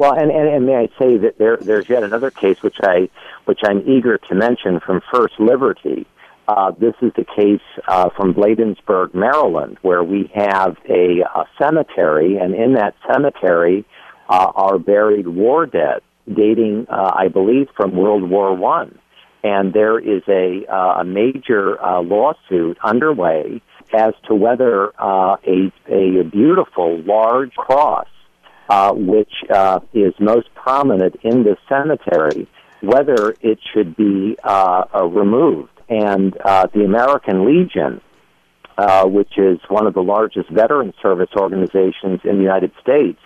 Well, 0.00 0.14
and, 0.14 0.30
and, 0.30 0.48
and 0.48 0.66
may 0.66 0.76
I 0.76 0.88
say 0.98 1.18
that 1.18 1.36
there, 1.38 1.58
there's 1.58 1.88
yet 1.88 2.02
another 2.02 2.30
case 2.30 2.62
which 2.62 2.78
I 2.82 3.10
which 3.44 3.60
I'm 3.64 3.80
eager 3.88 4.18
to 4.18 4.34
mention 4.36 4.78
from 4.78 5.02
First 5.12 5.40
Liberty. 5.40 6.06
Uh, 6.46 6.70
this 6.78 6.94
is 7.02 7.12
the 7.16 7.24
case 7.24 7.60
uh, 7.88 8.08
from 8.10 8.32
Bladensburg, 8.32 9.14
Maryland, 9.14 9.78
where 9.82 10.04
we 10.04 10.30
have 10.32 10.76
a, 10.88 11.22
a 11.22 11.44
cemetery, 11.58 12.36
and 12.36 12.54
in 12.54 12.74
that 12.74 12.94
cemetery 13.12 13.84
uh, 14.28 14.52
are 14.54 14.78
buried 14.78 15.26
war 15.26 15.66
dead 15.66 16.02
dating, 16.32 16.86
uh, 16.88 17.12
I 17.14 17.28
believe, 17.28 17.68
from 17.76 17.96
World 17.96 18.30
War 18.30 18.54
One 18.54 18.98
and 19.42 19.72
there 19.72 19.98
is 19.98 20.22
a, 20.28 20.64
uh, 20.72 21.00
a 21.00 21.04
major 21.04 21.82
uh, 21.82 22.00
lawsuit 22.00 22.78
underway 22.82 23.60
as 23.92 24.14
to 24.26 24.34
whether 24.34 24.92
uh, 25.00 25.36
a, 25.46 25.72
a 25.88 26.24
beautiful 26.24 27.02
large 27.02 27.52
cross, 27.54 28.06
uh, 28.68 28.92
which 28.92 29.32
uh, 29.52 29.80
is 29.92 30.14
most 30.20 30.48
prominent 30.54 31.16
in 31.22 31.42
the 31.42 31.56
cemetery, 31.68 32.48
whether 32.80 33.34
it 33.40 33.58
should 33.72 33.96
be 33.96 34.36
uh, 34.44 34.84
removed. 35.10 35.70
And 35.88 36.32
the 36.32 36.84
American 36.84 37.44
Legion, 37.44 38.00
which 39.04 39.36
is 39.36 39.58
one 39.68 39.86
of 39.86 39.94
the 39.94 40.02
largest 40.02 40.48
veteran 40.50 40.94
service 41.02 41.30
organizations 41.36 42.20
in 42.24 42.36
the 42.36 42.42
United 42.42 42.72
States, 42.80 43.18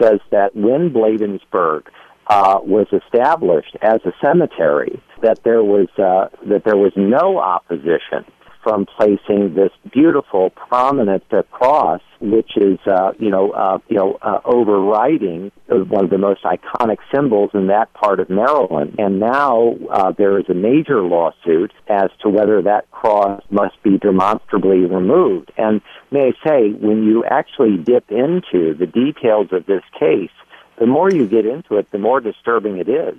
says 0.00 0.18
that 0.30 0.56
when 0.56 0.92
Bladensburg 0.92 1.86
uh, 2.26 2.58
was 2.62 2.86
established 2.92 3.76
as 3.82 4.00
a 4.04 4.12
cemetery, 4.20 5.00
that 5.22 5.42
there 5.44 5.62
was 5.62 5.88
uh, 5.98 6.28
that 6.48 6.64
there 6.64 6.76
was 6.76 6.92
no 6.96 7.38
opposition 7.38 8.24
from 8.62 8.86
placing 8.86 9.54
this 9.54 9.70
beautiful, 9.92 10.50
prominent 10.50 11.24
uh, 11.32 11.42
cross, 11.50 12.00
which 12.20 12.56
is, 12.56 12.78
uh, 12.86 13.12
you 13.18 13.30
know, 13.30 13.50
uh, 13.52 13.78
you 13.88 13.96
know, 13.96 14.18
uh, 14.20 14.40
overriding 14.44 15.50
one 15.68 16.04
of 16.04 16.10
the 16.10 16.18
most 16.18 16.42
iconic 16.42 16.98
symbols 17.14 17.50
in 17.54 17.68
that 17.68 17.92
part 17.94 18.20
of 18.20 18.28
Maryland. 18.28 18.96
And 18.98 19.18
now 19.18 19.76
uh, 19.90 20.12
there 20.12 20.38
is 20.38 20.44
a 20.48 20.54
major 20.54 21.02
lawsuit 21.02 21.72
as 21.88 22.10
to 22.22 22.28
whether 22.28 22.60
that 22.62 22.90
cross 22.90 23.42
must 23.50 23.82
be 23.82 23.98
demonstrably 23.98 24.80
removed. 24.80 25.52
And 25.56 25.80
may 26.10 26.32
I 26.32 26.48
say, 26.48 26.70
when 26.72 27.04
you 27.04 27.24
actually 27.24 27.78
dip 27.78 28.10
into 28.10 28.74
the 28.74 28.86
details 28.86 29.48
of 29.52 29.64
this 29.66 29.82
case, 29.98 30.30
the 30.78 30.86
more 30.86 31.10
you 31.10 31.26
get 31.26 31.46
into 31.46 31.76
it, 31.76 31.90
the 31.90 31.98
more 31.98 32.20
disturbing 32.20 32.78
it 32.78 32.88
is. 32.88 33.16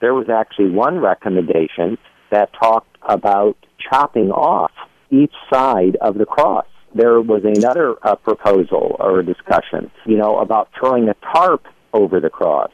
There 0.00 0.14
was 0.14 0.28
actually 0.28 0.70
one 0.70 0.98
recommendation 0.98 1.98
that 2.30 2.50
talked 2.52 2.96
about 3.02 3.56
chopping 3.78 4.30
off 4.30 4.72
each 5.10 5.34
side 5.52 5.96
of 6.00 6.18
the 6.18 6.26
cross. 6.26 6.66
There 6.94 7.20
was 7.20 7.42
another 7.44 7.96
uh, 8.02 8.14
proposal 8.16 8.96
or 8.98 9.20
a 9.20 9.24
discussion, 9.24 9.90
you 10.06 10.16
know, 10.16 10.38
about 10.38 10.68
throwing 10.78 11.08
a 11.08 11.14
tarp 11.32 11.64
over 11.92 12.20
the 12.20 12.30
cross. 12.30 12.70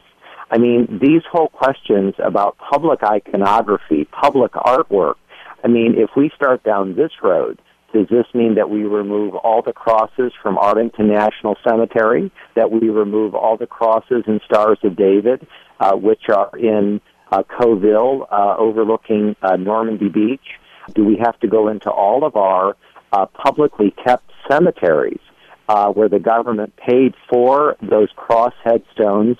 I 0.51 0.57
mean, 0.57 0.99
these 1.01 1.21
whole 1.31 1.47
questions 1.47 2.13
about 2.23 2.57
public 2.57 3.03
iconography, 3.03 4.05
public 4.05 4.51
artwork. 4.51 5.15
I 5.63 5.67
mean, 5.67 5.95
if 5.97 6.09
we 6.15 6.29
start 6.35 6.63
down 6.63 6.95
this 6.95 7.11
road, 7.23 7.59
does 7.93 8.07
this 8.09 8.25
mean 8.33 8.55
that 8.55 8.69
we 8.69 8.83
remove 8.83 9.35
all 9.35 9.61
the 9.61 9.73
crosses 9.73 10.31
from 10.41 10.57
Arlington 10.57 11.07
National 11.07 11.55
Cemetery? 11.67 12.31
That 12.55 12.71
we 12.71 12.89
remove 12.89 13.35
all 13.35 13.57
the 13.57 13.67
crosses 13.67 14.23
and 14.27 14.41
Stars 14.45 14.79
of 14.83 14.95
David, 14.95 15.45
uh, 15.79 15.95
which 15.95 16.23
are 16.29 16.51
in 16.57 17.01
uh, 17.31 17.43
Colleville, 17.43 18.27
uh, 18.31 18.55
overlooking 18.57 19.35
uh, 19.41 19.55
Normandy 19.55 20.09
Beach? 20.09 20.59
Do 20.93 21.05
we 21.05 21.17
have 21.17 21.39
to 21.39 21.47
go 21.47 21.67
into 21.67 21.89
all 21.89 22.25
of 22.25 22.35
our 22.35 22.75
uh, 23.11 23.25
publicly 23.27 23.91
kept 23.91 24.29
cemeteries 24.49 25.19
uh, 25.69 25.91
where 25.91 26.09
the 26.09 26.19
government 26.19 26.75
paid 26.75 27.13
for 27.29 27.77
those 27.81 28.09
cross 28.15 28.53
headstones 28.63 29.37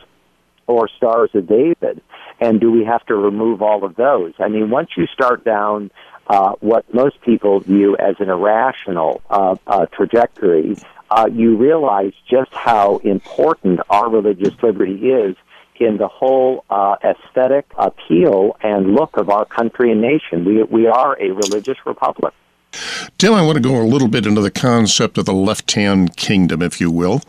or 0.67 0.87
Stars 0.87 1.31
of 1.33 1.47
David? 1.47 2.01
And 2.39 2.59
do 2.59 2.71
we 2.71 2.85
have 2.85 3.05
to 3.07 3.15
remove 3.15 3.61
all 3.61 3.83
of 3.83 3.95
those? 3.95 4.33
I 4.39 4.47
mean, 4.47 4.69
once 4.69 4.91
you 4.95 5.05
start 5.07 5.43
down 5.43 5.91
uh, 6.27 6.53
what 6.59 6.91
most 6.93 7.21
people 7.21 7.59
view 7.59 7.97
as 7.97 8.15
an 8.19 8.29
irrational 8.29 9.21
uh, 9.29 9.55
uh, 9.67 9.85
trajectory, 9.87 10.77
uh, 11.09 11.27
you 11.31 11.57
realize 11.57 12.13
just 12.29 12.53
how 12.53 12.97
important 12.97 13.81
our 13.89 14.09
religious 14.09 14.53
liberty 14.63 15.09
is 15.09 15.35
in 15.81 15.97
the 15.97 16.07
whole 16.07 16.63
uh, 16.69 16.95
aesthetic 17.03 17.65
appeal 17.77 18.55
and 18.61 18.93
look 18.95 19.17
of 19.17 19.29
our 19.29 19.45
country 19.45 19.91
and 19.91 20.01
nation. 20.01 20.45
We, 20.45 20.63
we 20.63 20.87
are 20.87 21.19
a 21.19 21.31
religious 21.31 21.77
republic. 21.85 22.33
Tim, 23.17 23.33
I 23.33 23.41
want 23.41 23.57
to 23.57 23.61
go 23.61 23.81
a 23.81 23.83
little 23.83 24.07
bit 24.07 24.25
into 24.25 24.41
the 24.41 24.51
concept 24.51 25.17
of 25.17 25.25
the 25.25 25.33
left 25.33 25.71
hand 25.73 26.15
kingdom, 26.15 26.61
if 26.61 26.79
you 26.79 26.89
will. 26.89 27.21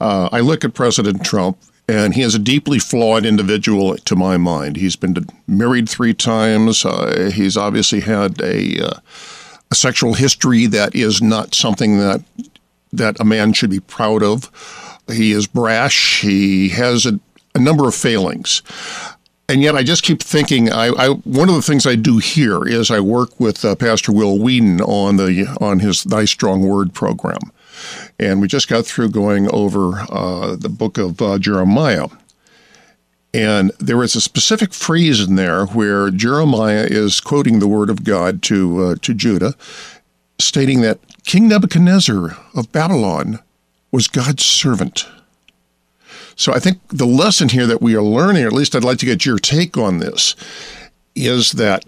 Uh, 0.00 0.28
I 0.30 0.40
look 0.40 0.64
at 0.64 0.74
President 0.74 1.24
Trump, 1.24 1.58
and 1.88 2.14
he 2.14 2.22
is 2.22 2.34
a 2.34 2.38
deeply 2.38 2.78
flawed 2.78 3.26
individual 3.26 3.96
to 3.96 4.16
my 4.16 4.36
mind. 4.36 4.76
He's 4.76 4.96
been 4.96 5.26
married 5.46 5.88
three 5.88 6.14
times. 6.14 6.84
Uh, 6.84 7.30
he's 7.34 7.56
obviously 7.56 8.00
had 8.00 8.40
a, 8.40 8.78
uh, 8.80 9.00
a 9.70 9.74
sexual 9.74 10.14
history 10.14 10.66
that 10.66 10.94
is 10.94 11.20
not 11.20 11.54
something 11.54 11.98
that 11.98 12.22
that 12.92 13.20
a 13.20 13.24
man 13.24 13.52
should 13.52 13.70
be 13.70 13.78
proud 13.78 14.20
of. 14.20 14.50
He 15.08 15.30
is 15.30 15.46
brash. 15.46 16.22
He 16.22 16.70
has 16.70 17.06
a 17.06 17.20
a 17.54 17.58
number 17.58 17.86
of 17.88 17.94
failings. 17.94 18.62
And 19.48 19.62
yet, 19.62 19.74
I 19.74 19.82
just 19.82 20.04
keep 20.04 20.22
thinking. 20.22 20.70
I, 20.70 20.90
I 20.90 21.08
one 21.08 21.48
of 21.48 21.56
the 21.56 21.62
things 21.62 21.84
I 21.84 21.96
do 21.96 22.18
here 22.18 22.64
is 22.64 22.88
I 22.88 23.00
work 23.00 23.40
with 23.40 23.64
uh, 23.64 23.74
Pastor 23.74 24.12
Will 24.12 24.38
Weedon 24.38 24.80
on 24.80 25.16
the 25.16 25.46
on 25.60 25.80
his 25.80 26.04
Thy 26.04 26.24
Strong 26.24 26.62
Word 26.62 26.94
program, 26.94 27.40
and 28.20 28.40
we 28.40 28.46
just 28.46 28.68
got 28.68 28.86
through 28.86 29.10
going 29.10 29.52
over 29.52 30.02
uh, 30.08 30.54
the 30.54 30.68
book 30.68 30.98
of 30.98 31.20
uh, 31.20 31.38
Jeremiah. 31.38 32.06
And 33.34 33.72
there 33.80 34.02
is 34.04 34.14
a 34.14 34.20
specific 34.20 34.72
phrase 34.72 35.20
in 35.20 35.34
there 35.34 35.66
where 35.66 36.10
Jeremiah 36.10 36.86
is 36.88 37.20
quoting 37.20 37.58
the 37.58 37.68
word 37.68 37.90
of 37.90 38.04
God 38.04 38.42
to 38.44 38.84
uh, 38.84 38.94
to 39.02 39.14
Judah, 39.14 39.54
stating 40.38 40.80
that 40.82 41.00
King 41.24 41.48
Nebuchadnezzar 41.48 42.36
of 42.54 42.70
Babylon 42.70 43.40
was 43.90 44.06
God's 44.06 44.44
servant. 44.44 45.06
So 46.40 46.54
I 46.54 46.58
think 46.58 46.80
the 46.88 47.04
lesson 47.04 47.50
here 47.50 47.66
that 47.66 47.82
we 47.82 47.94
are 47.94 48.02
learning, 48.02 48.44
or 48.44 48.46
at 48.46 48.54
least 48.54 48.74
I'd 48.74 48.82
like 48.82 48.96
to 49.00 49.06
get 49.06 49.26
your 49.26 49.38
take 49.38 49.76
on 49.76 49.98
this, 49.98 50.34
is 51.14 51.52
that 51.52 51.84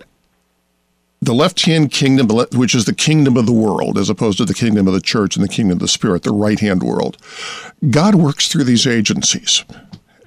the 1.23 1.33
left 1.33 1.65
hand 1.65 1.91
kingdom, 1.91 2.29
which 2.53 2.75
is 2.75 2.85
the 2.85 2.95
kingdom 2.95 3.39
of 3.39 3.47
the 3.47 3.53
world, 3.55 3.97
as 3.97 4.11
opposed 4.11 4.37
to 4.37 4.45
the 4.45 4.53
kingdom 4.53 4.87
of 4.87 4.93
the 4.93 5.01
church 5.01 5.37
and 5.37 5.43
the 5.43 5.49
kingdom 5.49 5.77
of 5.77 5.79
the 5.79 5.89
spirit, 5.89 6.23
the 6.23 6.35
right 6.35 6.61
hand 6.61 6.83
world, 6.83 7.17
God 7.89 8.15
works 8.15 8.49
through 8.49 8.65
these 8.65 8.87
agencies. 8.87 9.65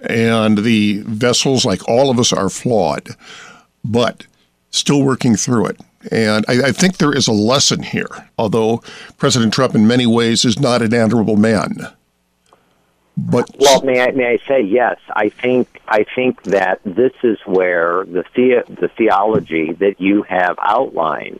And 0.01 0.57
the 0.57 1.03
vessels, 1.05 1.63
like 1.63 1.87
all 1.87 2.09
of 2.09 2.17
us, 2.17 2.33
are 2.33 2.49
flawed, 2.49 3.09
but 3.83 4.25
still 4.71 5.03
working 5.03 5.35
through 5.35 5.67
it. 5.67 5.79
And 6.11 6.45
I, 6.47 6.69
I, 6.69 6.71
think 6.71 6.97
there 6.97 7.15
is 7.15 7.27
a 7.27 7.31
lesson 7.31 7.83
here, 7.83 8.27
although 8.39 8.81
President 9.17 9.53
Trump, 9.53 9.75
in 9.75 9.85
many 9.85 10.07
ways, 10.07 10.45
is 10.45 10.59
not 10.59 10.81
an 10.81 10.95
admirable 10.95 11.37
man. 11.37 11.93
But 13.17 13.49
well, 13.57 13.81
may 13.83 14.01
I 14.01 14.11
may 14.11 14.33
I 14.33 14.37
say 14.47 14.61
yes? 14.61 14.97
I 15.09 15.29
think 15.29 15.81
I 15.87 16.05
think 16.15 16.43
that 16.43 16.81
this 16.83 17.13
is 17.23 17.37
where 17.45 18.05
the 18.05 18.25
the, 18.35 18.63
the 18.67 18.89
theology 18.97 19.71
that 19.79 19.95
you 19.99 20.23
have 20.23 20.57
outlined, 20.61 21.39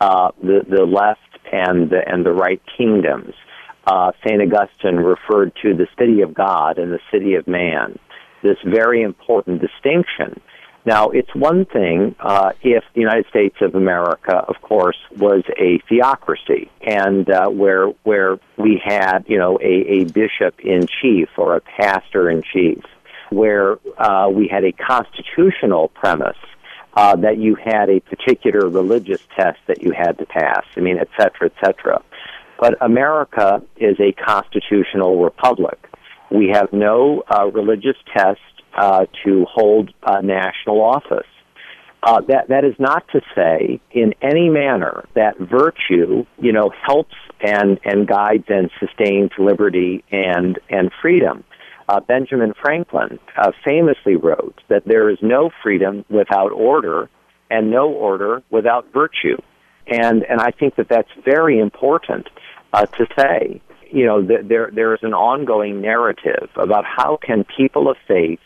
uh, 0.00 0.32
the 0.42 0.64
the 0.68 0.84
left 0.84 1.20
and 1.52 1.90
the 1.90 2.02
and 2.06 2.26
the 2.26 2.32
right 2.32 2.60
kingdoms. 2.76 3.34
Uh, 3.86 4.12
Saint 4.26 4.42
Augustine 4.42 4.96
referred 4.96 5.52
to 5.62 5.74
the 5.74 5.86
city 5.98 6.22
of 6.22 6.34
God 6.34 6.78
and 6.78 6.92
the 6.92 7.00
city 7.12 7.34
of 7.34 7.46
man. 7.46 7.98
This 8.42 8.58
very 8.64 9.02
important 9.02 9.60
distinction 9.60 10.40
now, 10.84 11.10
it's 11.10 11.32
one 11.34 11.64
thing 11.64 12.16
uh, 12.18 12.52
if 12.60 12.82
the 12.94 13.00
United 13.00 13.26
States 13.28 13.56
of 13.60 13.76
America, 13.76 14.34
of 14.34 14.60
course, 14.62 14.96
was 15.16 15.44
a 15.56 15.78
theocracy, 15.88 16.70
and 16.80 17.30
uh, 17.30 17.48
where 17.48 17.86
where 18.02 18.40
we 18.56 18.82
had, 18.84 19.24
you 19.28 19.38
know, 19.38 19.58
a, 19.60 19.74
a 20.00 20.04
bishop 20.04 20.58
in 20.58 20.88
chief 21.00 21.28
or 21.36 21.56
a 21.56 21.60
pastor 21.60 22.28
in 22.28 22.42
chief, 22.42 22.82
where 23.30 23.78
uh, 23.96 24.28
we 24.28 24.48
had 24.48 24.64
a 24.64 24.72
constitutional 24.72 25.88
premise 25.88 26.36
uh, 26.94 27.14
that 27.16 27.38
you 27.38 27.54
had 27.54 27.88
a 27.88 28.00
particular 28.00 28.68
religious 28.68 29.20
test 29.36 29.60
that 29.68 29.82
you 29.84 29.92
had 29.92 30.18
to 30.18 30.26
pass. 30.26 30.64
I 30.76 30.80
mean, 30.80 30.98
et 30.98 31.08
cetera, 31.16 31.48
et 31.48 31.54
cetera. 31.64 32.02
But 32.58 32.76
America 32.80 33.62
is 33.76 33.98
a 34.00 34.12
constitutional 34.12 35.22
republic. 35.22 35.78
We 36.30 36.48
have 36.48 36.72
no 36.72 37.22
uh, 37.28 37.50
religious 37.52 37.96
test 38.16 38.40
uh, 38.74 39.06
to 39.24 39.44
hold 39.50 39.92
a 40.02 40.22
national 40.22 40.80
office. 40.80 41.26
Uh, 42.04 42.20
that 42.22 42.48
that 42.48 42.64
is 42.64 42.74
not 42.80 43.06
to 43.12 43.20
say 43.32 43.80
in 43.92 44.12
any 44.20 44.48
manner 44.48 45.04
that 45.14 45.38
virtue, 45.38 46.26
you 46.38 46.52
know, 46.52 46.72
helps 46.84 47.14
and 47.40 47.78
and 47.84 48.08
guides 48.08 48.46
and 48.48 48.70
sustains 48.80 49.30
liberty 49.38 50.02
and 50.10 50.58
and 50.68 50.90
freedom. 51.00 51.44
Uh, 51.88 52.00
Benjamin 52.00 52.54
Franklin 52.60 53.20
uh, 53.36 53.52
famously 53.64 54.16
wrote 54.16 54.60
that 54.68 54.84
there 54.84 55.10
is 55.10 55.18
no 55.22 55.50
freedom 55.62 56.04
without 56.08 56.50
order, 56.50 57.08
and 57.50 57.70
no 57.70 57.88
order 57.92 58.42
without 58.50 58.92
virtue. 58.92 59.36
And 59.86 60.24
and 60.24 60.40
I 60.40 60.50
think 60.50 60.76
that 60.76 60.88
that's 60.88 61.10
very 61.24 61.60
important 61.60 62.28
uh, 62.72 62.86
to 62.86 63.06
say. 63.16 63.60
You 63.90 64.06
know, 64.06 64.26
th- 64.26 64.40
there 64.44 64.70
there 64.72 64.94
is 64.94 65.00
an 65.02 65.14
ongoing 65.14 65.80
narrative 65.80 66.48
about 66.56 66.84
how 66.84 67.18
can 67.22 67.44
people 67.44 67.88
of 67.88 67.96
faith 68.08 68.40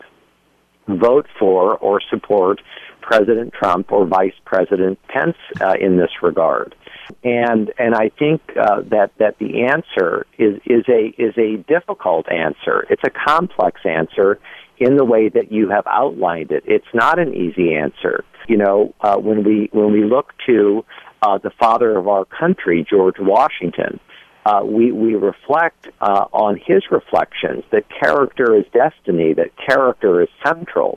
vote 0.89 1.27
for 1.39 1.77
or 1.79 2.01
support 2.11 2.61
President 3.01 3.53
Trump 3.53 3.93
or 3.93 4.05
Vice 4.07 4.35
President 4.45 4.99
Pence 5.09 5.37
uh, 5.61 5.75
in 5.81 5.97
this 5.97 6.11
regard. 6.23 6.75
And 7.23 7.73
and 7.79 7.95
I 7.95 8.11
think 8.19 8.43
uh, 8.61 8.83
that 8.91 9.13
that 9.19 9.39
the 9.39 9.65
answer 9.65 10.27
is 10.39 10.61
is 10.67 10.85
a 10.89 11.15
is 11.17 11.35
a 11.39 11.57
difficult 11.69 12.31
answer. 12.31 12.85
It's 12.91 13.03
a 13.05 13.11
complex 13.11 13.81
answer 13.85 14.41
in 14.79 14.97
the 14.97 15.05
way 15.05 15.29
that 15.29 15.53
you 15.53 15.69
have 15.71 15.87
outlined 15.87 16.51
it. 16.51 16.65
It's 16.67 16.93
not 16.93 17.19
an 17.19 17.33
easy 17.33 17.75
answer. 17.75 18.25
You 18.49 18.59
know, 18.59 18.95
uh, 19.01 19.17
when 19.19 19.45
we 19.45 19.69
when 19.73 19.93
we 19.93 20.05
look 20.05 20.33
to 20.47 20.85
uh, 21.23 21.39
the 21.39 21.51
father 21.51 21.97
of 21.97 22.09
our 22.09 22.25
country, 22.25 22.85
George 22.89 23.17
Washington, 23.19 24.01
uh, 24.49 24.63
we, 24.77 24.85
we 25.05 25.11
reflect 25.33 25.83
uh, 26.09 26.27
on 26.47 26.53
his 26.69 26.83
reflections 26.99 27.63
that 27.75 27.85
character 28.03 28.49
is 28.61 28.67
destiny, 28.85 29.29
that 29.41 29.51
character 29.69 30.13
is 30.25 30.31
central. 30.49 30.93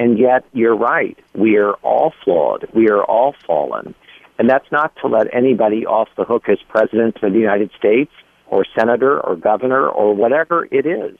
And 0.00 0.10
yet, 0.28 0.42
you're 0.60 0.80
right. 0.94 1.16
We 1.44 1.50
are 1.64 1.74
all 1.90 2.10
flawed. 2.22 2.62
We 2.78 2.84
are 2.94 3.04
all 3.14 3.32
fallen. 3.46 3.86
And 4.38 4.44
that's 4.52 4.70
not 4.78 4.90
to 5.00 5.06
let 5.16 5.26
anybody 5.42 5.82
off 5.96 6.08
the 6.16 6.26
hook 6.32 6.44
as 6.48 6.58
president 6.76 7.14
of 7.24 7.32
the 7.32 7.42
United 7.48 7.70
States 7.80 8.14
or 8.52 8.60
senator 8.78 9.14
or 9.26 9.32
governor 9.50 9.84
or 10.00 10.08
whatever 10.22 10.56
it 10.78 10.86
is. 10.86 11.16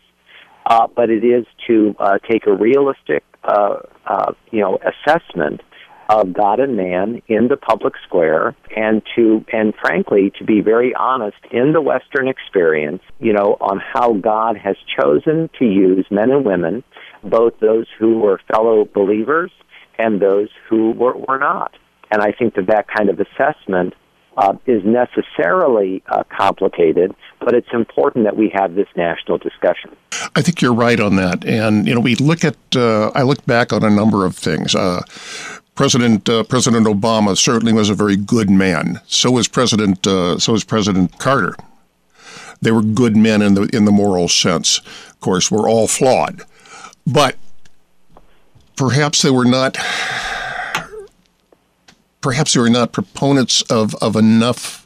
uh, 0.66 0.86
but 0.94 1.10
it 1.10 1.24
is 1.24 1.46
to 1.66 1.94
uh, 1.98 2.18
take 2.30 2.46
a 2.46 2.52
realistic, 2.52 3.22
uh, 3.44 3.76
uh, 4.06 4.32
you 4.50 4.60
know, 4.60 4.78
assessment 4.82 5.60
of 6.08 6.32
God 6.32 6.60
and 6.60 6.76
man 6.76 7.22
in 7.28 7.48
the 7.48 7.56
public 7.56 7.94
square, 8.06 8.54
and 8.76 9.02
to 9.14 9.44
and 9.52 9.74
frankly 9.80 10.32
to 10.38 10.44
be 10.44 10.60
very 10.60 10.94
honest 10.94 11.38
in 11.50 11.72
the 11.72 11.80
Western 11.80 12.28
experience, 12.28 13.02
you 13.20 13.32
know, 13.32 13.56
on 13.60 13.80
how 13.80 14.14
God 14.14 14.56
has 14.56 14.76
chosen 14.98 15.50
to 15.58 15.64
use 15.64 16.06
men 16.10 16.30
and 16.30 16.44
women, 16.44 16.84
both 17.22 17.58
those 17.60 17.86
who 17.98 18.18
were 18.18 18.40
fellow 18.52 18.84
believers 18.84 19.50
and 19.98 20.20
those 20.20 20.48
who 20.68 20.90
were, 20.92 21.16
were 21.16 21.38
not. 21.38 21.76
And 22.10 22.20
I 22.20 22.32
think 22.32 22.54
that 22.56 22.66
that 22.66 22.86
kind 22.88 23.08
of 23.08 23.18
assessment 23.20 23.94
uh, 24.36 24.54
is 24.66 24.82
necessarily 24.84 26.02
uh, 26.08 26.24
complicated, 26.28 27.14
but 27.40 27.54
it's 27.54 27.68
important 27.72 28.24
that 28.24 28.36
we 28.36 28.50
have 28.54 28.74
this 28.74 28.88
national 28.96 29.38
discussion. 29.38 29.94
I 30.34 30.42
think 30.42 30.60
you're 30.60 30.74
right 30.74 30.98
on 30.98 31.16
that. 31.16 31.44
And, 31.44 31.86
you 31.86 31.94
know, 31.94 32.00
we 32.00 32.16
look 32.16 32.44
at, 32.44 32.56
uh, 32.74 33.10
I 33.14 33.22
look 33.22 33.44
back 33.46 33.72
on 33.72 33.84
a 33.84 33.90
number 33.90 34.26
of 34.26 34.36
things. 34.36 34.74
President 35.74 36.28
uh, 36.28 36.44
President 36.44 36.86
Obama 36.86 37.36
certainly 37.36 37.72
was 37.72 37.90
a 37.90 37.94
very 37.94 38.16
good 38.16 38.50
man. 38.50 39.00
So 39.06 39.32
was 39.32 39.48
President 39.48 40.06
uh, 40.06 40.38
so 40.38 40.52
was 40.52 40.64
President 40.64 41.18
Carter. 41.18 41.56
They 42.62 42.70
were 42.70 42.82
good 42.82 43.16
men 43.16 43.42
in 43.42 43.54
the 43.54 43.62
in 43.74 43.84
the 43.84 43.92
moral 43.92 44.28
sense. 44.28 44.78
Of 44.78 45.20
course, 45.20 45.50
we're 45.50 45.68
all 45.68 45.88
flawed, 45.88 46.42
but 47.06 47.36
perhaps 48.76 49.22
they 49.22 49.30
were 49.30 49.44
not 49.44 49.76
perhaps 52.24 52.54
they 52.54 52.60
were 52.60 52.70
not 52.70 52.90
proponents 52.90 53.60
of, 53.62 53.94
of 53.96 54.16
enough 54.16 54.83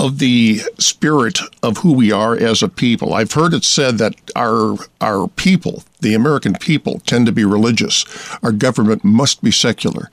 of 0.00 0.18
the 0.18 0.60
spirit 0.78 1.38
of 1.62 1.78
who 1.78 1.92
we 1.92 2.10
are 2.10 2.34
as 2.34 2.62
a 2.62 2.68
people. 2.68 3.12
I've 3.12 3.32
heard 3.32 3.52
it 3.52 3.64
said 3.64 3.98
that 3.98 4.14
our 4.34 4.76
our 5.00 5.28
people, 5.28 5.84
the 6.00 6.14
American 6.14 6.54
people, 6.54 7.00
tend 7.00 7.26
to 7.26 7.32
be 7.32 7.44
religious. 7.44 8.06
Our 8.42 8.52
government 8.52 9.04
must 9.04 9.42
be 9.42 9.50
secular. 9.50 10.10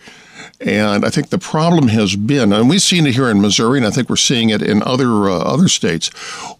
And 0.59 1.05
I 1.05 1.09
think 1.09 1.29
the 1.29 1.37
problem 1.37 1.87
has 1.89 2.15
been, 2.17 2.51
and 2.51 2.67
we've 2.67 2.81
seen 2.81 3.05
it 3.05 3.15
here 3.15 3.29
in 3.29 3.41
Missouri, 3.41 3.77
and 3.77 3.87
I 3.87 3.91
think 3.91 4.09
we're 4.09 4.17
seeing 4.17 4.49
it 4.49 4.61
in 4.61 4.83
other 4.83 5.29
uh, 5.29 5.39
other 5.39 5.69
states, 5.69 6.09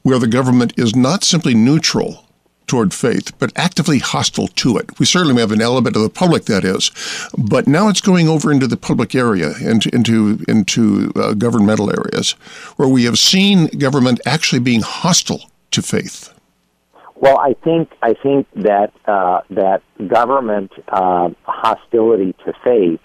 where 0.03 0.19
the 0.19 0.27
government 0.27 0.73
is 0.77 0.95
not 0.95 1.25
simply 1.25 1.53
neutral 1.53 2.23
toward 2.67 2.93
faith, 2.93 3.31
but 3.39 3.51
actively 3.55 3.99
hostile 3.99 4.47
to 4.49 4.77
it. 4.77 4.99
We 4.99 5.05
certainly 5.05 5.41
have 5.41 5.51
an 5.51 5.61
element 5.61 5.95
of 5.95 6.01
the 6.01 6.09
public 6.09 6.45
that 6.45 6.63
is, 6.63 6.91
but 7.37 7.67
now 7.67 7.87
it's 7.87 8.01
going 8.01 8.27
over 8.27 8.51
into 8.51 8.67
the 8.67 8.77
public 8.77 9.15
area, 9.15 9.53
into 9.61 9.89
into 9.93 10.43
into 10.47 11.11
uh, 11.15 11.33
governmental 11.33 11.89
areas, 11.89 12.31
where 12.75 12.89
we 12.89 13.05
have 13.05 13.17
seen 13.17 13.67
government 13.67 14.19
actually 14.25 14.59
being 14.59 14.81
hostile 14.81 15.49
to 15.71 15.81
faith. 15.81 16.33
Well, 17.15 17.39
I 17.39 17.53
think 17.63 17.89
I 18.03 18.13
think 18.13 18.47
that 18.55 18.91
uh, 19.05 19.41
that 19.49 19.81
government 20.07 20.71
uh, 20.89 21.29
hostility 21.43 22.35
to 22.45 22.53
faith, 22.63 23.01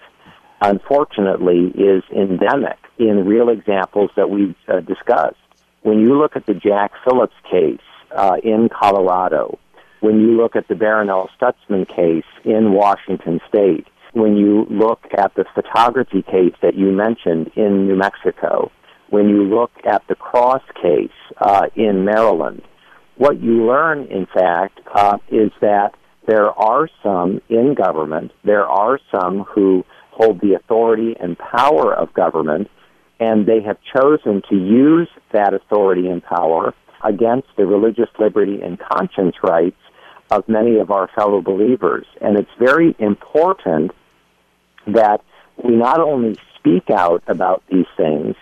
unfortunately, 0.61 1.71
is 1.75 2.03
endemic 2.11 2.77
in 2.99 3.25
real 3.25 3.49
examples 3.49 4.11
that 4.15 4.29
we've 4.29 4.55
uh, 4.67 4.81
discussed. 4.81 5.37
When 5.81 5.99
you 5.99 6.17
look 6.17 6.35
at 6.35 6.45
the 6.45 6.53
Jack 6.53 6.91
Phillips 7.03 7.33
case, 7.49 7.81
uh, 8.15 8.35
in 8.43 8.69
Colorado, 8.69 9.59
when 10.01 10.19
you 10.19 10.35
look 10.35 10.55
at 10.55 10.67
the 10.67 10.73
Barronelle 10.73 11.29
Stutzman 11.39 11.87
case 11.87 12.25
in 12.43 12.73
Washington 12.73 13.39
State, 13.47 13.87
when 14.13 14.35
you 14.35 14.65
look 14.69 15.01
at 15.17 15.33
the 15.35 15.45
photography 15.55 16.21
case 16.21 16.53
that 16.61 16.75
you 16.75 16.91
mentioned 16.91 17.51
in 17.55 17.87
New 17.87 17.95
Mexico, 17.95 18.71
when 19.09 19.29
you 19.29 19.43
look 19.43 19.71
at 19.85 20.03
the 20.07 20.15
Cross 20.15 20.63
case 20.81 21.11
uh, 21.37 21.67
in 21.75 22.05
Maryland, 22.05 22.61
what 23.17 23.39
you 23.41 23.65
learn, 23.65 24.05
in 24.07 24.25
fact, 24.25 24.79
uh, 24.93 25.17
is 25.29 25.51
that 25.61 25.93
there 26.27 26.49
are 26.51 26.89
some 27.01 27.41
in 27.49 27.75
government, 27.75 28.31
there 28.43 28.65
are 28.65 28.99
some 29.11 29.43
who 29.43 29.83
hold 30.11 30.41
the 30.41 30.53
authority 30.53 31.15
and 31.19 31.37
power 31.37 31.93
of 31.93 32.13
government, 32.13 32.69
and 33.19 33.45
they 33.45 33.61
have 33.61 33.77
chosen 33.95 34.41
to 34.49 34.55
use 34.55 35.09
that 35.31 35.53
authority 35.53 36.07
and 36.07 36.23
power 36.23 36.73
against 37.03 37.47
the 37.57 37.65
religious 37.65 38.09
liberty 38.19 38.61
and 38.61 38.79
conscience 38.79 39.35
rights 39.43 39.77
of 40.31 40.47
many 40.47 40.77
of 40.77 40.91
our 40.91 41.09
fellow 41.15 41.41
believers. 41.41 42.05
And 42.21 42.37
it's 42.37 42.49
very 42.59 42.95
important 42.99 43.91
that 44.87 45.21
we 45.63 45.75
not 45.75 45.99
only 45.99 46.35
speak 46.57 46.89
out 46.89 47.23
about 47.27 47.63
these 47.69 47.85
things, 47.97 48.35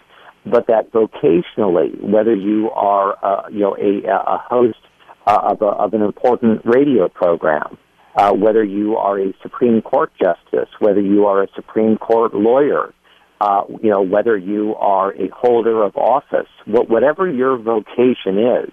but 0.45 0.67
that 0.67 0.91
vocationally, 0.91 2.01
whether 2.01 2.35
you 2.35 2.71
are, 2.71 3.17
uh, 3.23 3.49
you 3.49 3.59
know, 3.59 3.75
a, 3.77 4.07
a 4.07 4.37
host 4.37 4.79
uh, 5.27 5.39
of, 5.51 5.61
a, 5.61 5.65
of 5.65 5.93
an 5.93 6.01
important 6.01 6.61
radio 6.65 7.07
program, 7.07 7.77
uh, 8.15 8.33
whether 8.33 8.63
you 8.63 8.97
are 8.97 9.19
a 9.19 9.33
Supreme 9.41 9.81
Court 9.81 10.11
justice, 10.19 10.69
whether 10.79 11.01
you 11.01 11.25
are 11.25 11.43
a 11.43 11.47
Supreme 11.55 11.97
Court 11.97 12.33
lawyer, 12.33 12.93
uh, 13.41 13.63
you 13.81 13.89
know, 13.89 14.03
whether 14.03 14.37
you 14.37 14.75
are 14.75 15.11
a 15.15 15.27
holder 15.29 15.83
of 15.83 15.97
office, 15.97 16.49
whatever 16.67 17.27
your 17.27 17.57
vocation 17.57 18.37
is, 18.37 18.71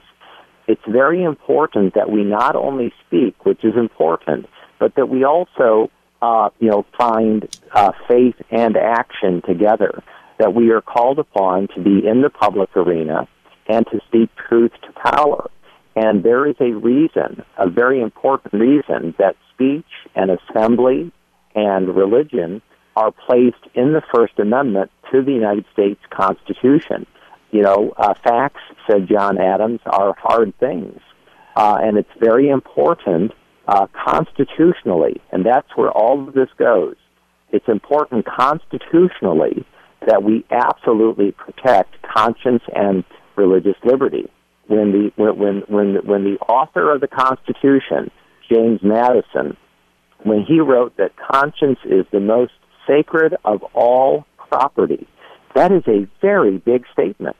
it's 0.66 0.82
very 0.86 1.22
important 1.22 1.94
that 1.94 2.10
we 2.10 2.22
not 2.22 2.54
only 2.54 2.92
speak, 3.06 3.46
which 3.46 3.64
is 3.64 3.72
important, 3.76 4.44
but 4.78 4.94
that 4.96 5.08
we 5.08 5.24
also, 5.24 5.90
uh, 6.20 6.50
you 6.58 6.68
know, 6.68 6.84
find 6.98 7.48
uh, 7.72 7.92
faith 8.06 8.34
and 8.50 8.76
action 8.76 9.40
together. 9.40 10.02
That 10.38 10.52
we 10.54 10.70
are 10.70 10.82
called 10.82 11.18
upon 11.18 11.68
to 11.74 11.82
be 11.82 12.06
in 12.06 12.20
the 12.20 12.28
public 12.28 12.76
arena 12.76 13.26
and 13.68 13.86
to 13.86 14.00
speak 14.06 14.28
truth 14.48 14.72
to 14.82 14.92
power. 15.10 15.50
And 15.96 16.22
there 16.22 16.46
is 16.46 16.56
a 16.60 16.72
reason, 16.72 17.42
a 17.56 17.70
very 17.70 18.02
important 18.02 18.52
reason, 18.52 19.14
that 19.18 19.34
speech 19.54 19.86
and 20.14 20.30
assembly 20.30 21.10
and 21.54 21.96
religion 21.96 22.60
are 22.98 23.12
placed 23.12 23.64
in 23.74 23.92
the 23.92 24.02
First 24.12 24.40
Amendment 24.40 24.90
to 25.12 25.22
the 25.22 25.30
United 25.30 25.64
States 25.72 26.00
Constitution. 26.10 27.06
You 27.52 27.62
know, 27.62 27.92
uh, 27.96 28.14
facts, 28.14 28.60
said 28.90 29.06
John 29.08 29.38
Adams, 29.38 29.80
are 29.86 30.16
hard 30.18 30.52
things. 30.58 31.00
Uh, 31.54 31.78
and 31.80 31.96
it's 31.96 32.10
very 32.18 32.48
important 32.48 33.30
uh, 33.68 33.86
constitutionally, 33.94 35.20
and 35.30 35.46
that's 35.46 35.68
where 35.76 35.92
all 35.92 36.26
of 36.26 36.34
this 36.34 36.48
goes. 36.58 36.96
It's 37.52 37.68
important 37.68 38.26
constitutionally 38.26 39.64
that 40.04 40.24
we 40.24 40.44
absolutely 40.50 41.30
protect 41.30 42.02
conscience 42.02 42.64
and 42.74 43.04
religious 43.36 43.76
liberty. 43.84 44.28
When 44.66 44.90
the 44.90 45.12
when 45.16 45.62
when 45.68 45.94
when 46.04 46.24
the 46.24 46.38
author 46.40 46.92
of 46.92 47.00
the 47.00 47.08
Constitution, 47.08 48.10
James 48.50 48.80
Madison, 48.82 49.56
when 50.24 50.42
he 50.42 50.60
wrote 50.60 50.96
that 50.96 51.12
conscience 51.16 51.78
is 51.84 52.04
the 52.12 52.20
most 52.20 52.52
sacred 52.88 53.36
of 53.44 53.62
all 53.74 54.26
property. 54.48 55.06
That 55.54 55.70
is 55.70 55.84
a 55.86 56.08
very 56.20 56.58
big 56.58 56.84
statement, 56.92 57.36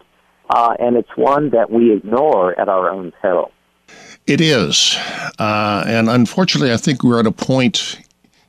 uh, 0.50 0.74
and 0.78 0.96
it's 0.96 1.10
one 1.16 1.50
that 1.50 1.70
we 1.70 1.92
ignore 1.92 2.58
at 2.60 2.68
our 2.68 2.88
own 2.90 3.12
peril. 3.20 3.50
It 4.26 4.40
is. 4.40 4.96
Uh, 5.38 5.84
and 5.86 6.08
unfortunately, 6.08 6.72
I 6.72 6.76
think 6.76 7.02
we're 7.02 7.18
at 7.18 7.26
a 7.26 7.32
point 7.32 7.98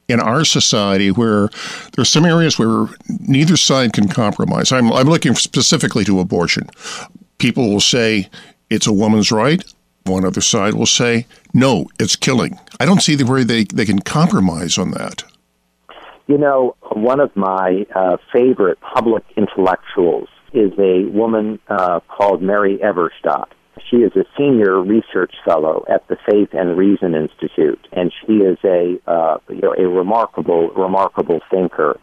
in 0.09 0.19
our 0.19 0.43
society 0.43 1.11
where 1.11 1.49
there 1.93 2.01
are 2.01 2.05
some 2.05 2.25
areas 2.25 2.59
where 2.59 2.87
neither 3.19 3.55
side 3.55 3.93
can 3.93 4.07
compromise. 4.09 4.71
I'm, 4.71 4.91
I'm 4.91 5.07
looking 5.07 5.35
specifically 5.35 6.03
to 6.05 6.19
abortion. 6.19 6.69
People 7.37 7.69
will 7.69 7.79
say 7.79 8.29
it's 8.69 8.87
a 8.87 8.93
woman's 8.93 9.31
right. 9.31 9.63
One 10.05 10.25
other 10.25 10.41
side 10.41 10.73
will 10.73 10.87
say, 10.87 11.27
no, 11.53 11.87
it's 11.99 12.15
killing. 12.15 12.59
I 12.79 12.85
don't 12.85 13.01
see 13.01 13.15
the 13.15 13.25
way 13.25 13.43
they, 13.43 13.65
they 13.65 13.85
can 13.85 13.99
compromise 13.99 14.77
on 14.77 14.91
that. 14.91 15.23
You 16.27 16.37
know, 16.37 16.75
one 17.01 17.19
of 17.19 17.35
my 17.35 17.85
uh, 17.95 18.17
favorite 18.33 18.79
public 18.81 19.23
intellectuals 19.35 20.27
is 20.53 20.71
a 20.79 21.05
woman 21.11 21.59
uh, 21.67 21.99
called 22.07 22.41
Mary 22.41 22.79
Eberstadt. 22.83 23.49
She 23.89 23.97
is 23.97 24.11
a 24.15 24.25
senior 24.37 24.81
research 24.81 25.33
fellow 25.45 25.85
at 25.89 26.07
the 26.07 26.17
Faith 26.29 26.49
and 26.53 26.77
Reason 26.77 27.15
Institute, 27.15 27.87
and 27.91 28.11
she 28.21 28.33
is 28.33 28.57
a 28.63 28.99
uh, 29.07 29.37
you 29.49 29.61
know 29.61 29.73
a 29.77 29.87
remarkable 29.87 30.69
remarkable 30.69 31.39
thinker. 31.49 31.99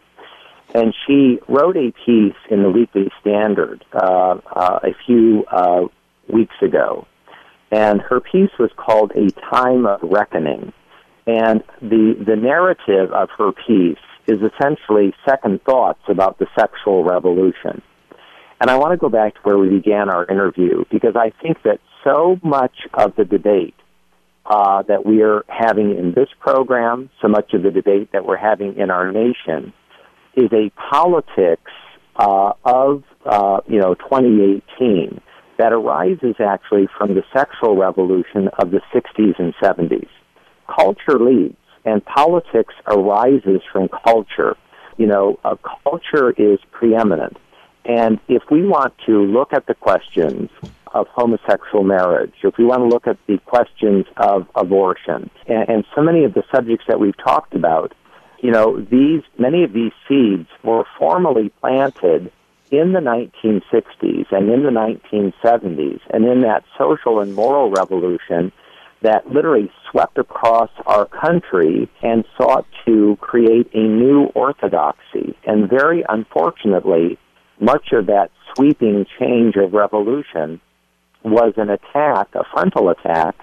And 0.73 0.93
she 1.05 1.39
wrote 1.47 1.77
a 1.77 1.93
piece 2.05 2.35
in 2.49 2.63
the 2.63 2.69
Weekly 2.69 3.09
Standard 3.21 3.85
uh, 3.93 4.37
uh, 4.53 4.79
a 4.83 4.93
few 5.05 5.45
uh, 5.49 5.87
weeks 6.27 6.55
ago, 6.61 7.07
and 7.71 8.01
her 8.01 8.19
piece 8.19 8.51
was 8.59 8.71
called 8.75 9.11
"A 9.11 9.29
Time 9.53 9.85
of 9.85 9.99
Reckoning." 10.01 10.73
And 11.25 11.63
the 11.81 12.15
the 12.25 12.35
narrative 12.35 13.11
of 13.13 13.29
her 13.37 13.51
piece 13.51 13.97
is 14.27 14.39
essentially 14.41 15.13
second 15.27 15.61
thoughts 15.63 16.01
about 16.07 16.37
the 16.39 16.47
sexual 16.57 17.03
revolution. 17.03 17.81
And 18.59 18.69
I 18.69 18.77
want 18.77 18.91
to 18.91 18.97
go 18.97 19.09
back 19.09 19.35
to 19.35 19.39
where 19.41 19.57
we 19.57 19.69
began 19.69 20.09
our 20.09 20.25
interview 20.25 20.83
because 20.91 21.15
I 21.15 21.31
think 21.41 21.61
that 21.63 21.79
so 22.03 22.39
much 22.43 22.75
of 22.93 23.15
the 23.15 23.23
debate 23.23 23.75
uh, 24.45 24.81
that 24.83 25.05
we 25.05 25.21
are 25.21 25.43
having 25.47 25.97
in 25.97 26.13
this 26.13 26.29
program, 26.39 27.09
so 27.21 27.27
much 27.27 27.53
of 27.53 27.63
the 27.63 27.71
debate 27.71 28.11
that 28.13 28.25
we're 28.25 28.37
having 28.37 28.77
in 28.77 28.89
our 28.89 29.11
nation, 29.11 29.73
is 30.35 30.49
a 30.53 30.71
politics 30.91 31.71
uh, 32.15 32.53
of 32.63 33.03
uh, 33.25 33.59
you 33.67 33.79
know 33.79 33.93
2018 33.95 35.21
that 35.57 35.73
arises 35.73 36.35
actually 36.39 36.87
from 36.97 37.15
the 37.15 37.23
sexual 37.35 37.75
revolution 37.75 38.47
of 38.59 38.71
the 38.71 38.81
60s 38.93 39.39
and 39.39 39.53
70s. 39.61 40.07
Culture 40.67 41.19
leads, 41.19 41.56
and 41.87 42.03
politics 42.03 42.73
arises 42.85 43.61
from 43.71 43.87
culture. 43.87 44.57
You 44.97 45.07
know, 45.07 45.39
culture 45.83 46.31
is 46.31 46.59
preeminent. 46.71 47.37
And 47.85 48.19
if 48.27 48.43
we 48.51 48.67
want 48.67 48.93
to 49.05 49.21
look 49.23 49.53
at 49.53 49.67
the 49.67 49.73
questions 49.73 50.49
of 50.93 51.07
homosexual 51.07 51.85
marriage, 51.85 52.33
if 52.43 52.57
we 52.57 52.65
want 52.65 52.81
to 52.81 52.87
look 52.87 53.07
at 53.07 53.17
the 53.27 53.37
questions 53.45 54.05
of 54.17 54.47
abortion, 54.55 55.29
and, 55.47 55.69
and 55.69 55.85
so 55.95 56.01
many 56.01 56.25
of 56.25 56.33
the 56.33 56.43
subjects 56.53 56.83
that 56.89 56.99
we've 56.99 57.17
talked 57.17 57.55
about, 57.55 57.93
you 58.41 58.51
know, 58.51 58.81
these 58.81 59.21
many 59.39 59.63
of 59.63 59.71
these 59.71 59.93
seeds 60.09 60.49
were 60.63 60.83
formally 60.99 61.49
planted 61.61 62.31
in 62.69 62.91
the 62.91 62.99
1960s 62.99 64.25
and 64.31 64.51
in 64.51 64.63
the 64.63 64.69
1970s 64.69 66.01
and 66.09 66.25
in 66.25 66.41
that 66.41 66.65
social 66.77 67.21
and 67.21 67.33
moral 67.33 67.71
revolution 67.71 68.51
that 69.01 69.31
literally 69.31 69.71
swept 69.91 70.17
across 70.17 70.69
our 70.85 71.05
country 71.05 71.89
and 72.01 72.25
sought 72.37 72.65
to 72.85 73.17
create 73.21 73.69
a 73.73 73.79
new 73.79 74.25
orthodoxy. 74.33 75.37
And 75.45 75.69
very 75.69 76.03
unfortunately, 76.07 77.17
much 77.59 77.91
of 77.91 78.07
that 78.07 78.31
sweeping 78.55 79.05
change 79.19 79.55
of 79.55 79.73
revolution 79.73 80.59
was 81.23 81.53
an 81.57 81.69
attack, 81.69 82.29
a 82.33 82.43
frontal 82.51 82.89
attack, 82.89 83.35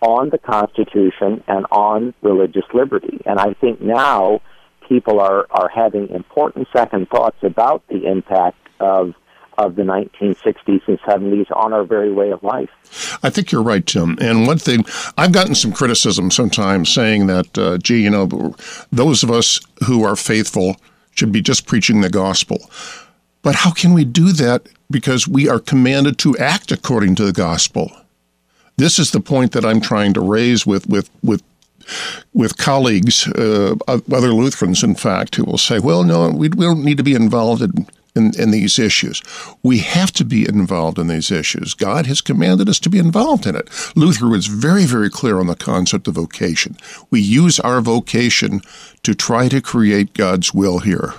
on 0.00 0.30
the 0.30 0.38
Constitution 0.38 1.42
and 1.48 1.66
on 1.70 2.14
religious 2.22 2.64
liberty. 2.74 3.20
And 3.24 3.38
I 3.38 3.54
think 3.54 3.80
now 3.80 4.40
people 4.88 5.20
are, 5.20 5.46
are 5.50 5.68
having 5.74 6.08
important 6.10 6.68
second 6.74 7.08
thoughts 7.08 7.38
about 7.42 7.82
the 7.88 8.06
impact 8.06 8.58
of 8.80 9.14
of 9.58 9.76
the 9.76 9.82
1960s 9.82 10.86
and 10.86 11.00
70s 11.00 11.46
on 11.56 11.72
our 11.72 11.84
very 11.84 12.12
way 12.12 12.30
of 12.30 12.42
life. 12.42 12.70
I 13.22 13.30
think 13.30 13.52
you're 13.52 13.62
right, 13.62 13.84
Tim. 13.84 14.18
And 14.20 14.46
one 14.46 14.58
thing, 14.58 14.84
I've 15.16 15.32
gotten 15.32 15.54
some 15.54 15.72
criticism 15.72 16.30
sometimes 16.30 16.92
saying 16.92 17.26
that, 17.26 17.58
uh, 17.58 17.78
gee, 17.78 18.02
you 18.02 18.10
know, 18.10 18.54
those 18.92 19.22
of 19.22 19.30
us 19.30 19.60
who 19.86 20.04
are 20.04 20.16
faithful 20.16 20.76
should 21.12 21.32
be 21.32 21.40
just 21.40 21.66
preaching 21.66 22.00
the 22.00 22.10
gospel. 22.10 22.70
But 23.42 23.54
how 23.56 23.70
can 23.70 23.94
we 23.94 24.04
do 24.04 24.32
that? 24.32 24.68
Because 24.90 25.26
we 25.26 25.48
are 25.48 25.58
commanded 25.58 26.18
to 26.18 26.36
act 26.38 26.72
according 26.72 27.14
to 27.16 27.24
the 27.24 27.32
gospel. 27.32 27.90
This 28.76 28.98
is 28.98 29.10
the 29.10 29.20
point 29.20 29.52
that 29.52 29.64
I'm 29.64 29.80
trying 29.80 30.12
to 30.14 30.20
raise 30.20 30.66
with, 30.66 30.86
with, 30.86 31.10
with 31.22 31.42
with 32.34 32.56
colleagues, 32.56 33.28
uh, 33.28 33.76
other 33.86 34.32
Lutherans, 34.32 34.82
in 34.82 34.94
fact, 34.94 35.36
who 35.36 35.44
will 35.44 35.58
say, 35.58 35.78
well, 35.78 36.02
no, 36.02 36.28
we, 36.30 36.48
we 36.48 36.64
don't 36.64 36.84
need 36.84 36.96
to 36.96 37.04
be 37.04 37.14
involved 37.14 37.62
in, 37.62 37.86
in, 38.16 38.38
in, 38.40 38.50
these 38.50 38.78
issues. 38.78 39.22
We 39.62 39.78
have 39.78 40.12
to 40.12 40.24
be 40.24 40.48
involved 40.48 40.98
in 40.98 41.08
these 41.08 41.30
issues. 41.30 41.74
God 41.74 42.06
has 42.06 42.20
commanded 42.20 42.68
us 42.68 42.80
to 42.80 42.90
be 42.90 42.98
involved 42.98 43.46
in 43.46 43.54
it. 43.54 43.68
Luther 43.94 44.28
was 44.28 44.46
very, 44.46 44.84
very 44.84 45.10
clear 45.10 45.38
on 45.38 45.46
the 45.46 45.56
concept 45.56 46.08
of 46.08 46.14
vocation. 46.14 46.76
We 47.10 47.20
use 47.20 47.60
our 47.60 47.80
vocation 47.80 48.60
to 49.02 49.14
try 49.14 49.48
to 49.48 49.60
create 49.60 50.14
God's 50.14 50.54
will 50.54 50.80
here. 50.80 51.14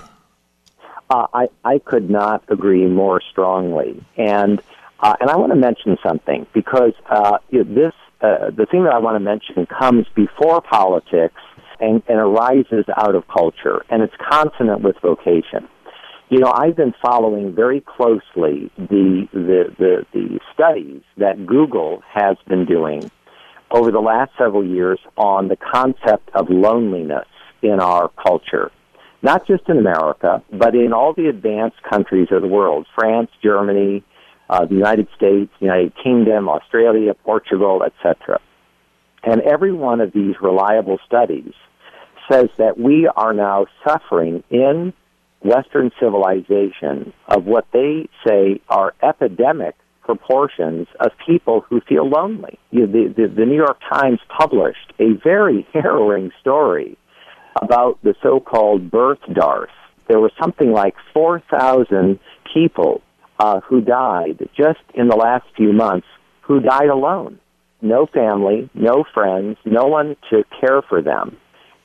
Uh, 1.10 1.28
I, 1.34 1.48
I 1.64 1.80
could 1.80 2.10
not 2.10 2.44
agree 2.50 2.86
more 2.86 3.22
strongly. 3.22 4.04
And, 4.18 4.62
uh, 5.00 5.16
and 5.22 5.30
I 5.30 5.38
want 5.38 5.54
to 5.54 5.58
mention 5.58 5.98
something 6.04 6.46
because 6.54 6.94
uh, 7.10 7.38
this 7.52 7.94
uh, 8.20 8.50
the 8.50 8.66
thing 8.66 8.84
that 8.84 8.94
I 8.94 8.98
want 8.98 9.16
to 9.16 9.20
mention 9.20 9.68
comes 9.68 10.08
before 10.16 10.62
politics 10.62 11.40
and, 11.80 12.02
and 12.08 12.18
arises 12.18 12.86
out 12.96 13.14
of 13.14 13.28
culture, 13.28 13.86
and 13.90 14.02
it's 14.02 14.16
consonant 14.18 14.82
with 14.82 14.98
vocation. 15.02 15.68
You 16.30 16.40
know, 16.40 16.52
I've 16.54 16.76
been 16.76 16.94
following 17.02 17.56
very 17.56 17.80
closely 17.80 18.70
the, 18.78 19.28
the, 19.32 19.74
the, 19.78 20.06
the 20.12 20.40
studies 20.54 21.02
that 21.18 21.46
Google 21.46 22.04
has 22.14 22.36
been 22.48 22.66
doing 22.66 23.10
over 23.72 23.92
the 23.92 24.00
last 24.02 24.32
several 24.38 24.66
years 24.66 25.00
on 25.16 25.48
the 25.48 25.56
concept 25.56 26.30
of 26.34 26.50
loneliness 26.50 27.28
in 27.62 27.80
our 27.80 28.10
culture. 28.22 28.72
Not 29.22 29.48
just 29.48 29.70
in 29.70 29.78
America, 29.78 30.44
but 30.52 30.76
in 30.76 30.92
all 30.92 31.14
the 31.14 31.28
advanced 31.28 31.82
countries 31.90 32.28
of 32.32 32.42
the 32.42 32.48
world 32.48 32.88
France, 32.94 33.32
Germany, 33.42 34.04
uh, 34.50 34.66
the 34.66 34.76
United 34.76 35.08
States, 35.16 35.52
United 35.60 35.94
Kingdom, 36.02 36.50
Australia, 36.50 37.14
Portugal, 37.14 37.84
etc. 37.84 38.40
And 39.24 39.42
every 39.42 39.72
one 39.72 40.02
of 40.02 40.12
these 40.12 40.36
reliable 40.42 41.00
studies 41.06 41.54
says 42.30 42.50
that 42.58 42.78
we 42.78 43.08
are 43.08 43.34
now 43.34 43.66
suffering 43.86 44.44
in 44.50 44.94
Western 45.42 45.92
civilization 46.00 47.14
of 47.28 47.46
what 47.46 47.68
they 47.72 48.10
say 48.26 48.60
are 48.70 48.94
epidemic 49.04 49.76
proportions 50.04 50.88
of 51.00 51.12
people 51.26 51.62
who 51.70 51.82
feel 51.82 52.10
lonely. 52.10 52.58
You 52.72 52.88
know, 52.88 52.92
the, 52.92 53.14
the, 53.14 53.28
the 53.28 53.46
New 53.46 53.58
York 53.58 53.80
Times 53.92 54.20
published 54.40 54.94
a 55.00 55.14
very 55.24 55.68
harrowing 55.74 56.32
story 56.42 56.98
about 57.62 58.00
the 58.04 58.16
so-called 58.24 58.90
birth 58.90 59.20
dearth. 59.34 59.70
There 60.08 60.20
was 60.20 60.32
something 60.40 60.72
like 60.72 60.96
4,000 61.14 62.20
people 62.54 63.02
uh, 63.40 63.60
who 63.62 63.82
died 63.82 64.50
just 64.56 64.80
in 64.94 65.10
the 65.10 65.16
last 65.16 65.46
few 65.56 65.74
months 65.74 66.08
who 66.42 66.62
died 66.62 66.90
alone. 66.90 67.40
No 67.82 68.08
family, 68.08 68.70
no 68.74 69.04
friends, 69.14 69.58
no 69.66 69.86
one 69.86 70.16
to 70.30 70.44
care 70.60 70.82
for 70.82 71.02
them. 71.02 71.38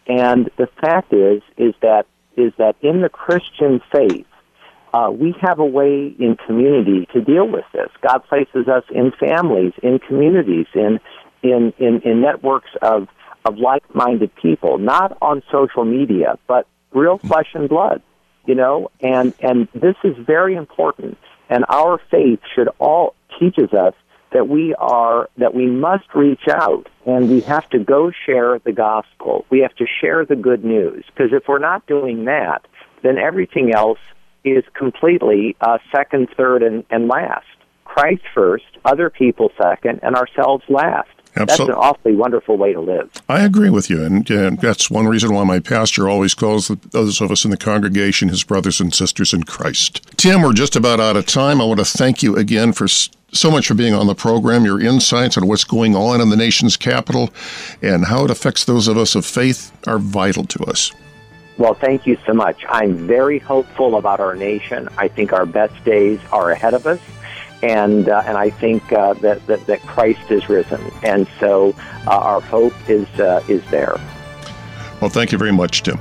And 0.06 0.50
the 0.56 0.68
fact 0.80 1.12
is, 1.12 1.42
is 1.58 1.74
that 1.82 2.06
is 2.36 2.52
that 2.58 2.76
in 2.82 3.02
the 3.02 3.08
Christian 3.08 3.80
faith, 3.92 4.26
uh, 4.94 5.10
we 5.10 5.34
have 5.40 5.58
a 5.58 5.64
way 5.64 6.14
in 6.18 6.36
community 6.46 7.06
to 7.12 7.20
deal 7.20 7.48
with 7.48 7.64
this. 7.72 7.88
God 8.06 8.18
places 8.28 8.68
us 8.68 8.84
in 8.90 9.12
families, 9.18 9.72
in 9.82 9.98
communities, 9.98 10.66
in 10.74 11.00
in 11.42 11.72
in, 11.78 12.00
in 12.02 12.20
networks 12.20 12.70
of 12.82 13.08
of 13.44 13.58
like-minded 13.58 14.34
people, 14.36 14.78
not 14.78 15.16
on 15.20 15.42
social 15.50 15.84
media, 15.84 16.38
but 16.46 16.66
real 16.92 17.18
flesh 17.18 17.48
and 17.54 17.68
blood. 17.68 18.02
You 18.44 18.54
know, 18.54 18.90
and 19.00 19.32
and 19.40 19.68
this 19.74 19.96
is 20.04 20.16
very 20.18 20.54
important. 20.56 21.16
And 21.48 21.64
our 21.68 22.00
faith 22.10 22.40
should 22.54 22.68
all 22.78 23.14
teaches 23.38 23.72
us 23.72 23.94
that 24.32 24.48
we 24.48 24.74
are 24.74 25.28
that 25.38 25.54
we 25.54 25.66
must 25.66 26.14
reach 26.14 26.48
out 26.50 26.88
and 27.06 27.28
we 27.28 27.40
have 27.40 27.68
to 27.70 27.78
go 27.78 28.10
share 28.26 28.58
the 28.60 28.72
gospel. 28.72 29.44
We 29.50 29.60
have 29.60 29.74
to 29.76 29.86
share 30.00 30.24
the 30.24 30.36
good 30.36 30.64
news 30.64 31.04
because 31.06 31.32
if 31.32 31.44
we're 31.48 31.58
not 31.58 31.86
doing 31.86 32.24
that, 32.24 32.66
then 33.02 33.18
everything 33.18 33.74
else 33.74 33.98
is 34.44 34.64
completely 34.74 35.56
uh, 35.60 35.78
second, 35.94 36.28
third, 36.36 36.62
and, 36.62 36.84
and 36.90 37.08
last. 37.08 37.46
Christ 37.84 38.22
first, 38.34 38.64
other 38.84 39.10
people 39.10 39.50
second, 39.60 40.00
and 40.02 40.16
ourselves 40.16 40.64
last. 40.68 41.10
Absolutely. 41.34 41.74
That's 41.74 41.78
an 41.78 41.82
awfully 41.82 42.14
wonderful 42.14 42.58
way 42.58 42.74
to 42.74 42.80
live. 42.80 43.10
I 43.28 43.42
agree 43.42 43.70
with 43.70 43.88
you, 43.88 44.04
and, 44.04 44.28
and 44.30 44.60
that's 44.60 44.90
one 44.90 45.06
reason 45.06 45.32
why 45.32 45.44
my 45.44 45.60
pastor 45.60 46.08
always 46.08 46.34
calls 46.34 46.68
those 46.68 47.20
of 47.22 47.30
us 47.30 47.44
in 47.44 47.50
the 47.50 47.56
congregation 47.56 48.28
his 48.28 48.44
brothers 48.44 48.80
and 48.80 48.94
sisters 48.94 49.32
in 49.32 49.44
Christ. 49.44 50.06
Tim, 50.18 50.42
we're 50.42 50.52
just 50.52 50.76
about 50.76 51.00
out 51.00 51.16
of 51.16 51.24
time. 51.24 51.60
I 51.60 51.64
want 51.64 51.78
to 51.78 51.86
thank 51.86 52.22
you 52.22 52.36
again 52.36 52.74
for 52.74 52.86
so 52.86 53.50
much 53.50 53.66
for 53.66 53.74
being 53.74 53.94
on 53.94 54.06
the 54.06 54.14
program. 54.14 54.66
Your 54.66 54.78
insights 54.78 55.38
on 55.38 55.48
what's 55.48 55.64
going 55.64 55.96
on 55.96 56.20
in 56.20 56.28
the 56.28 56.36
nation's 56.36 56.76
capital 56.76 57.30
and 57.80 58.04
how 58.04 58.26
it 58.26 58.30
affects 58.30 58.64
those 58.64 58.86
of 58.86 58.98
us 58.98 59.14
of 59.14 59.24
faith 59.24 59.72
are 59.86 59.98
vital 59.98 60.44
to 60.44 60.64
us. 60.64 60.92
Well, 61.56 61.74
thank 61.74 62.06
you 62.06 62.18
so 62.26 62.34
much. 62.34 62.62
I'm 62.68 63.06
very 63.06 63.38
hopeful 63.38 63.96
about 63.96 64.20
our 64.20 64.34
nation. 64.34 64.88
I 64.98 65.08
think 65.08 65.32
our 65.32 65.46
best 65.46 65.82
days 65.84 66.20
are 66.30 66.50
ahead 66.50 66.74
of 66.74 66.86
us 66.86 67.00
and 67.62 68.08
uh, 68.08 68.22
and 68.26 68.36
I 68.36 68.50
think 68.50 68.92
uh, 68.92 69.14
that, 69.14 69.46
that, 69.46 69.66
that 69.66 69.80
Christ 69.82 70.30
is 70.30 70.48
risen, 70.48 70.80
and 71.02 71.26
so 71.38 71.74
uh, 72.06 72.10
our 72.10 72.40
hope 72.40 72.74
is 72.88 73.08
uh, 73.20 73.42
is 73.48 73.64
there. 73.70 73.96
Well, 75.00 75.10
thank 75.10 75.32
you 75.32 75.38
very 75.38 75.52
much, 75.52 75.82
Tim. 75.82 75.98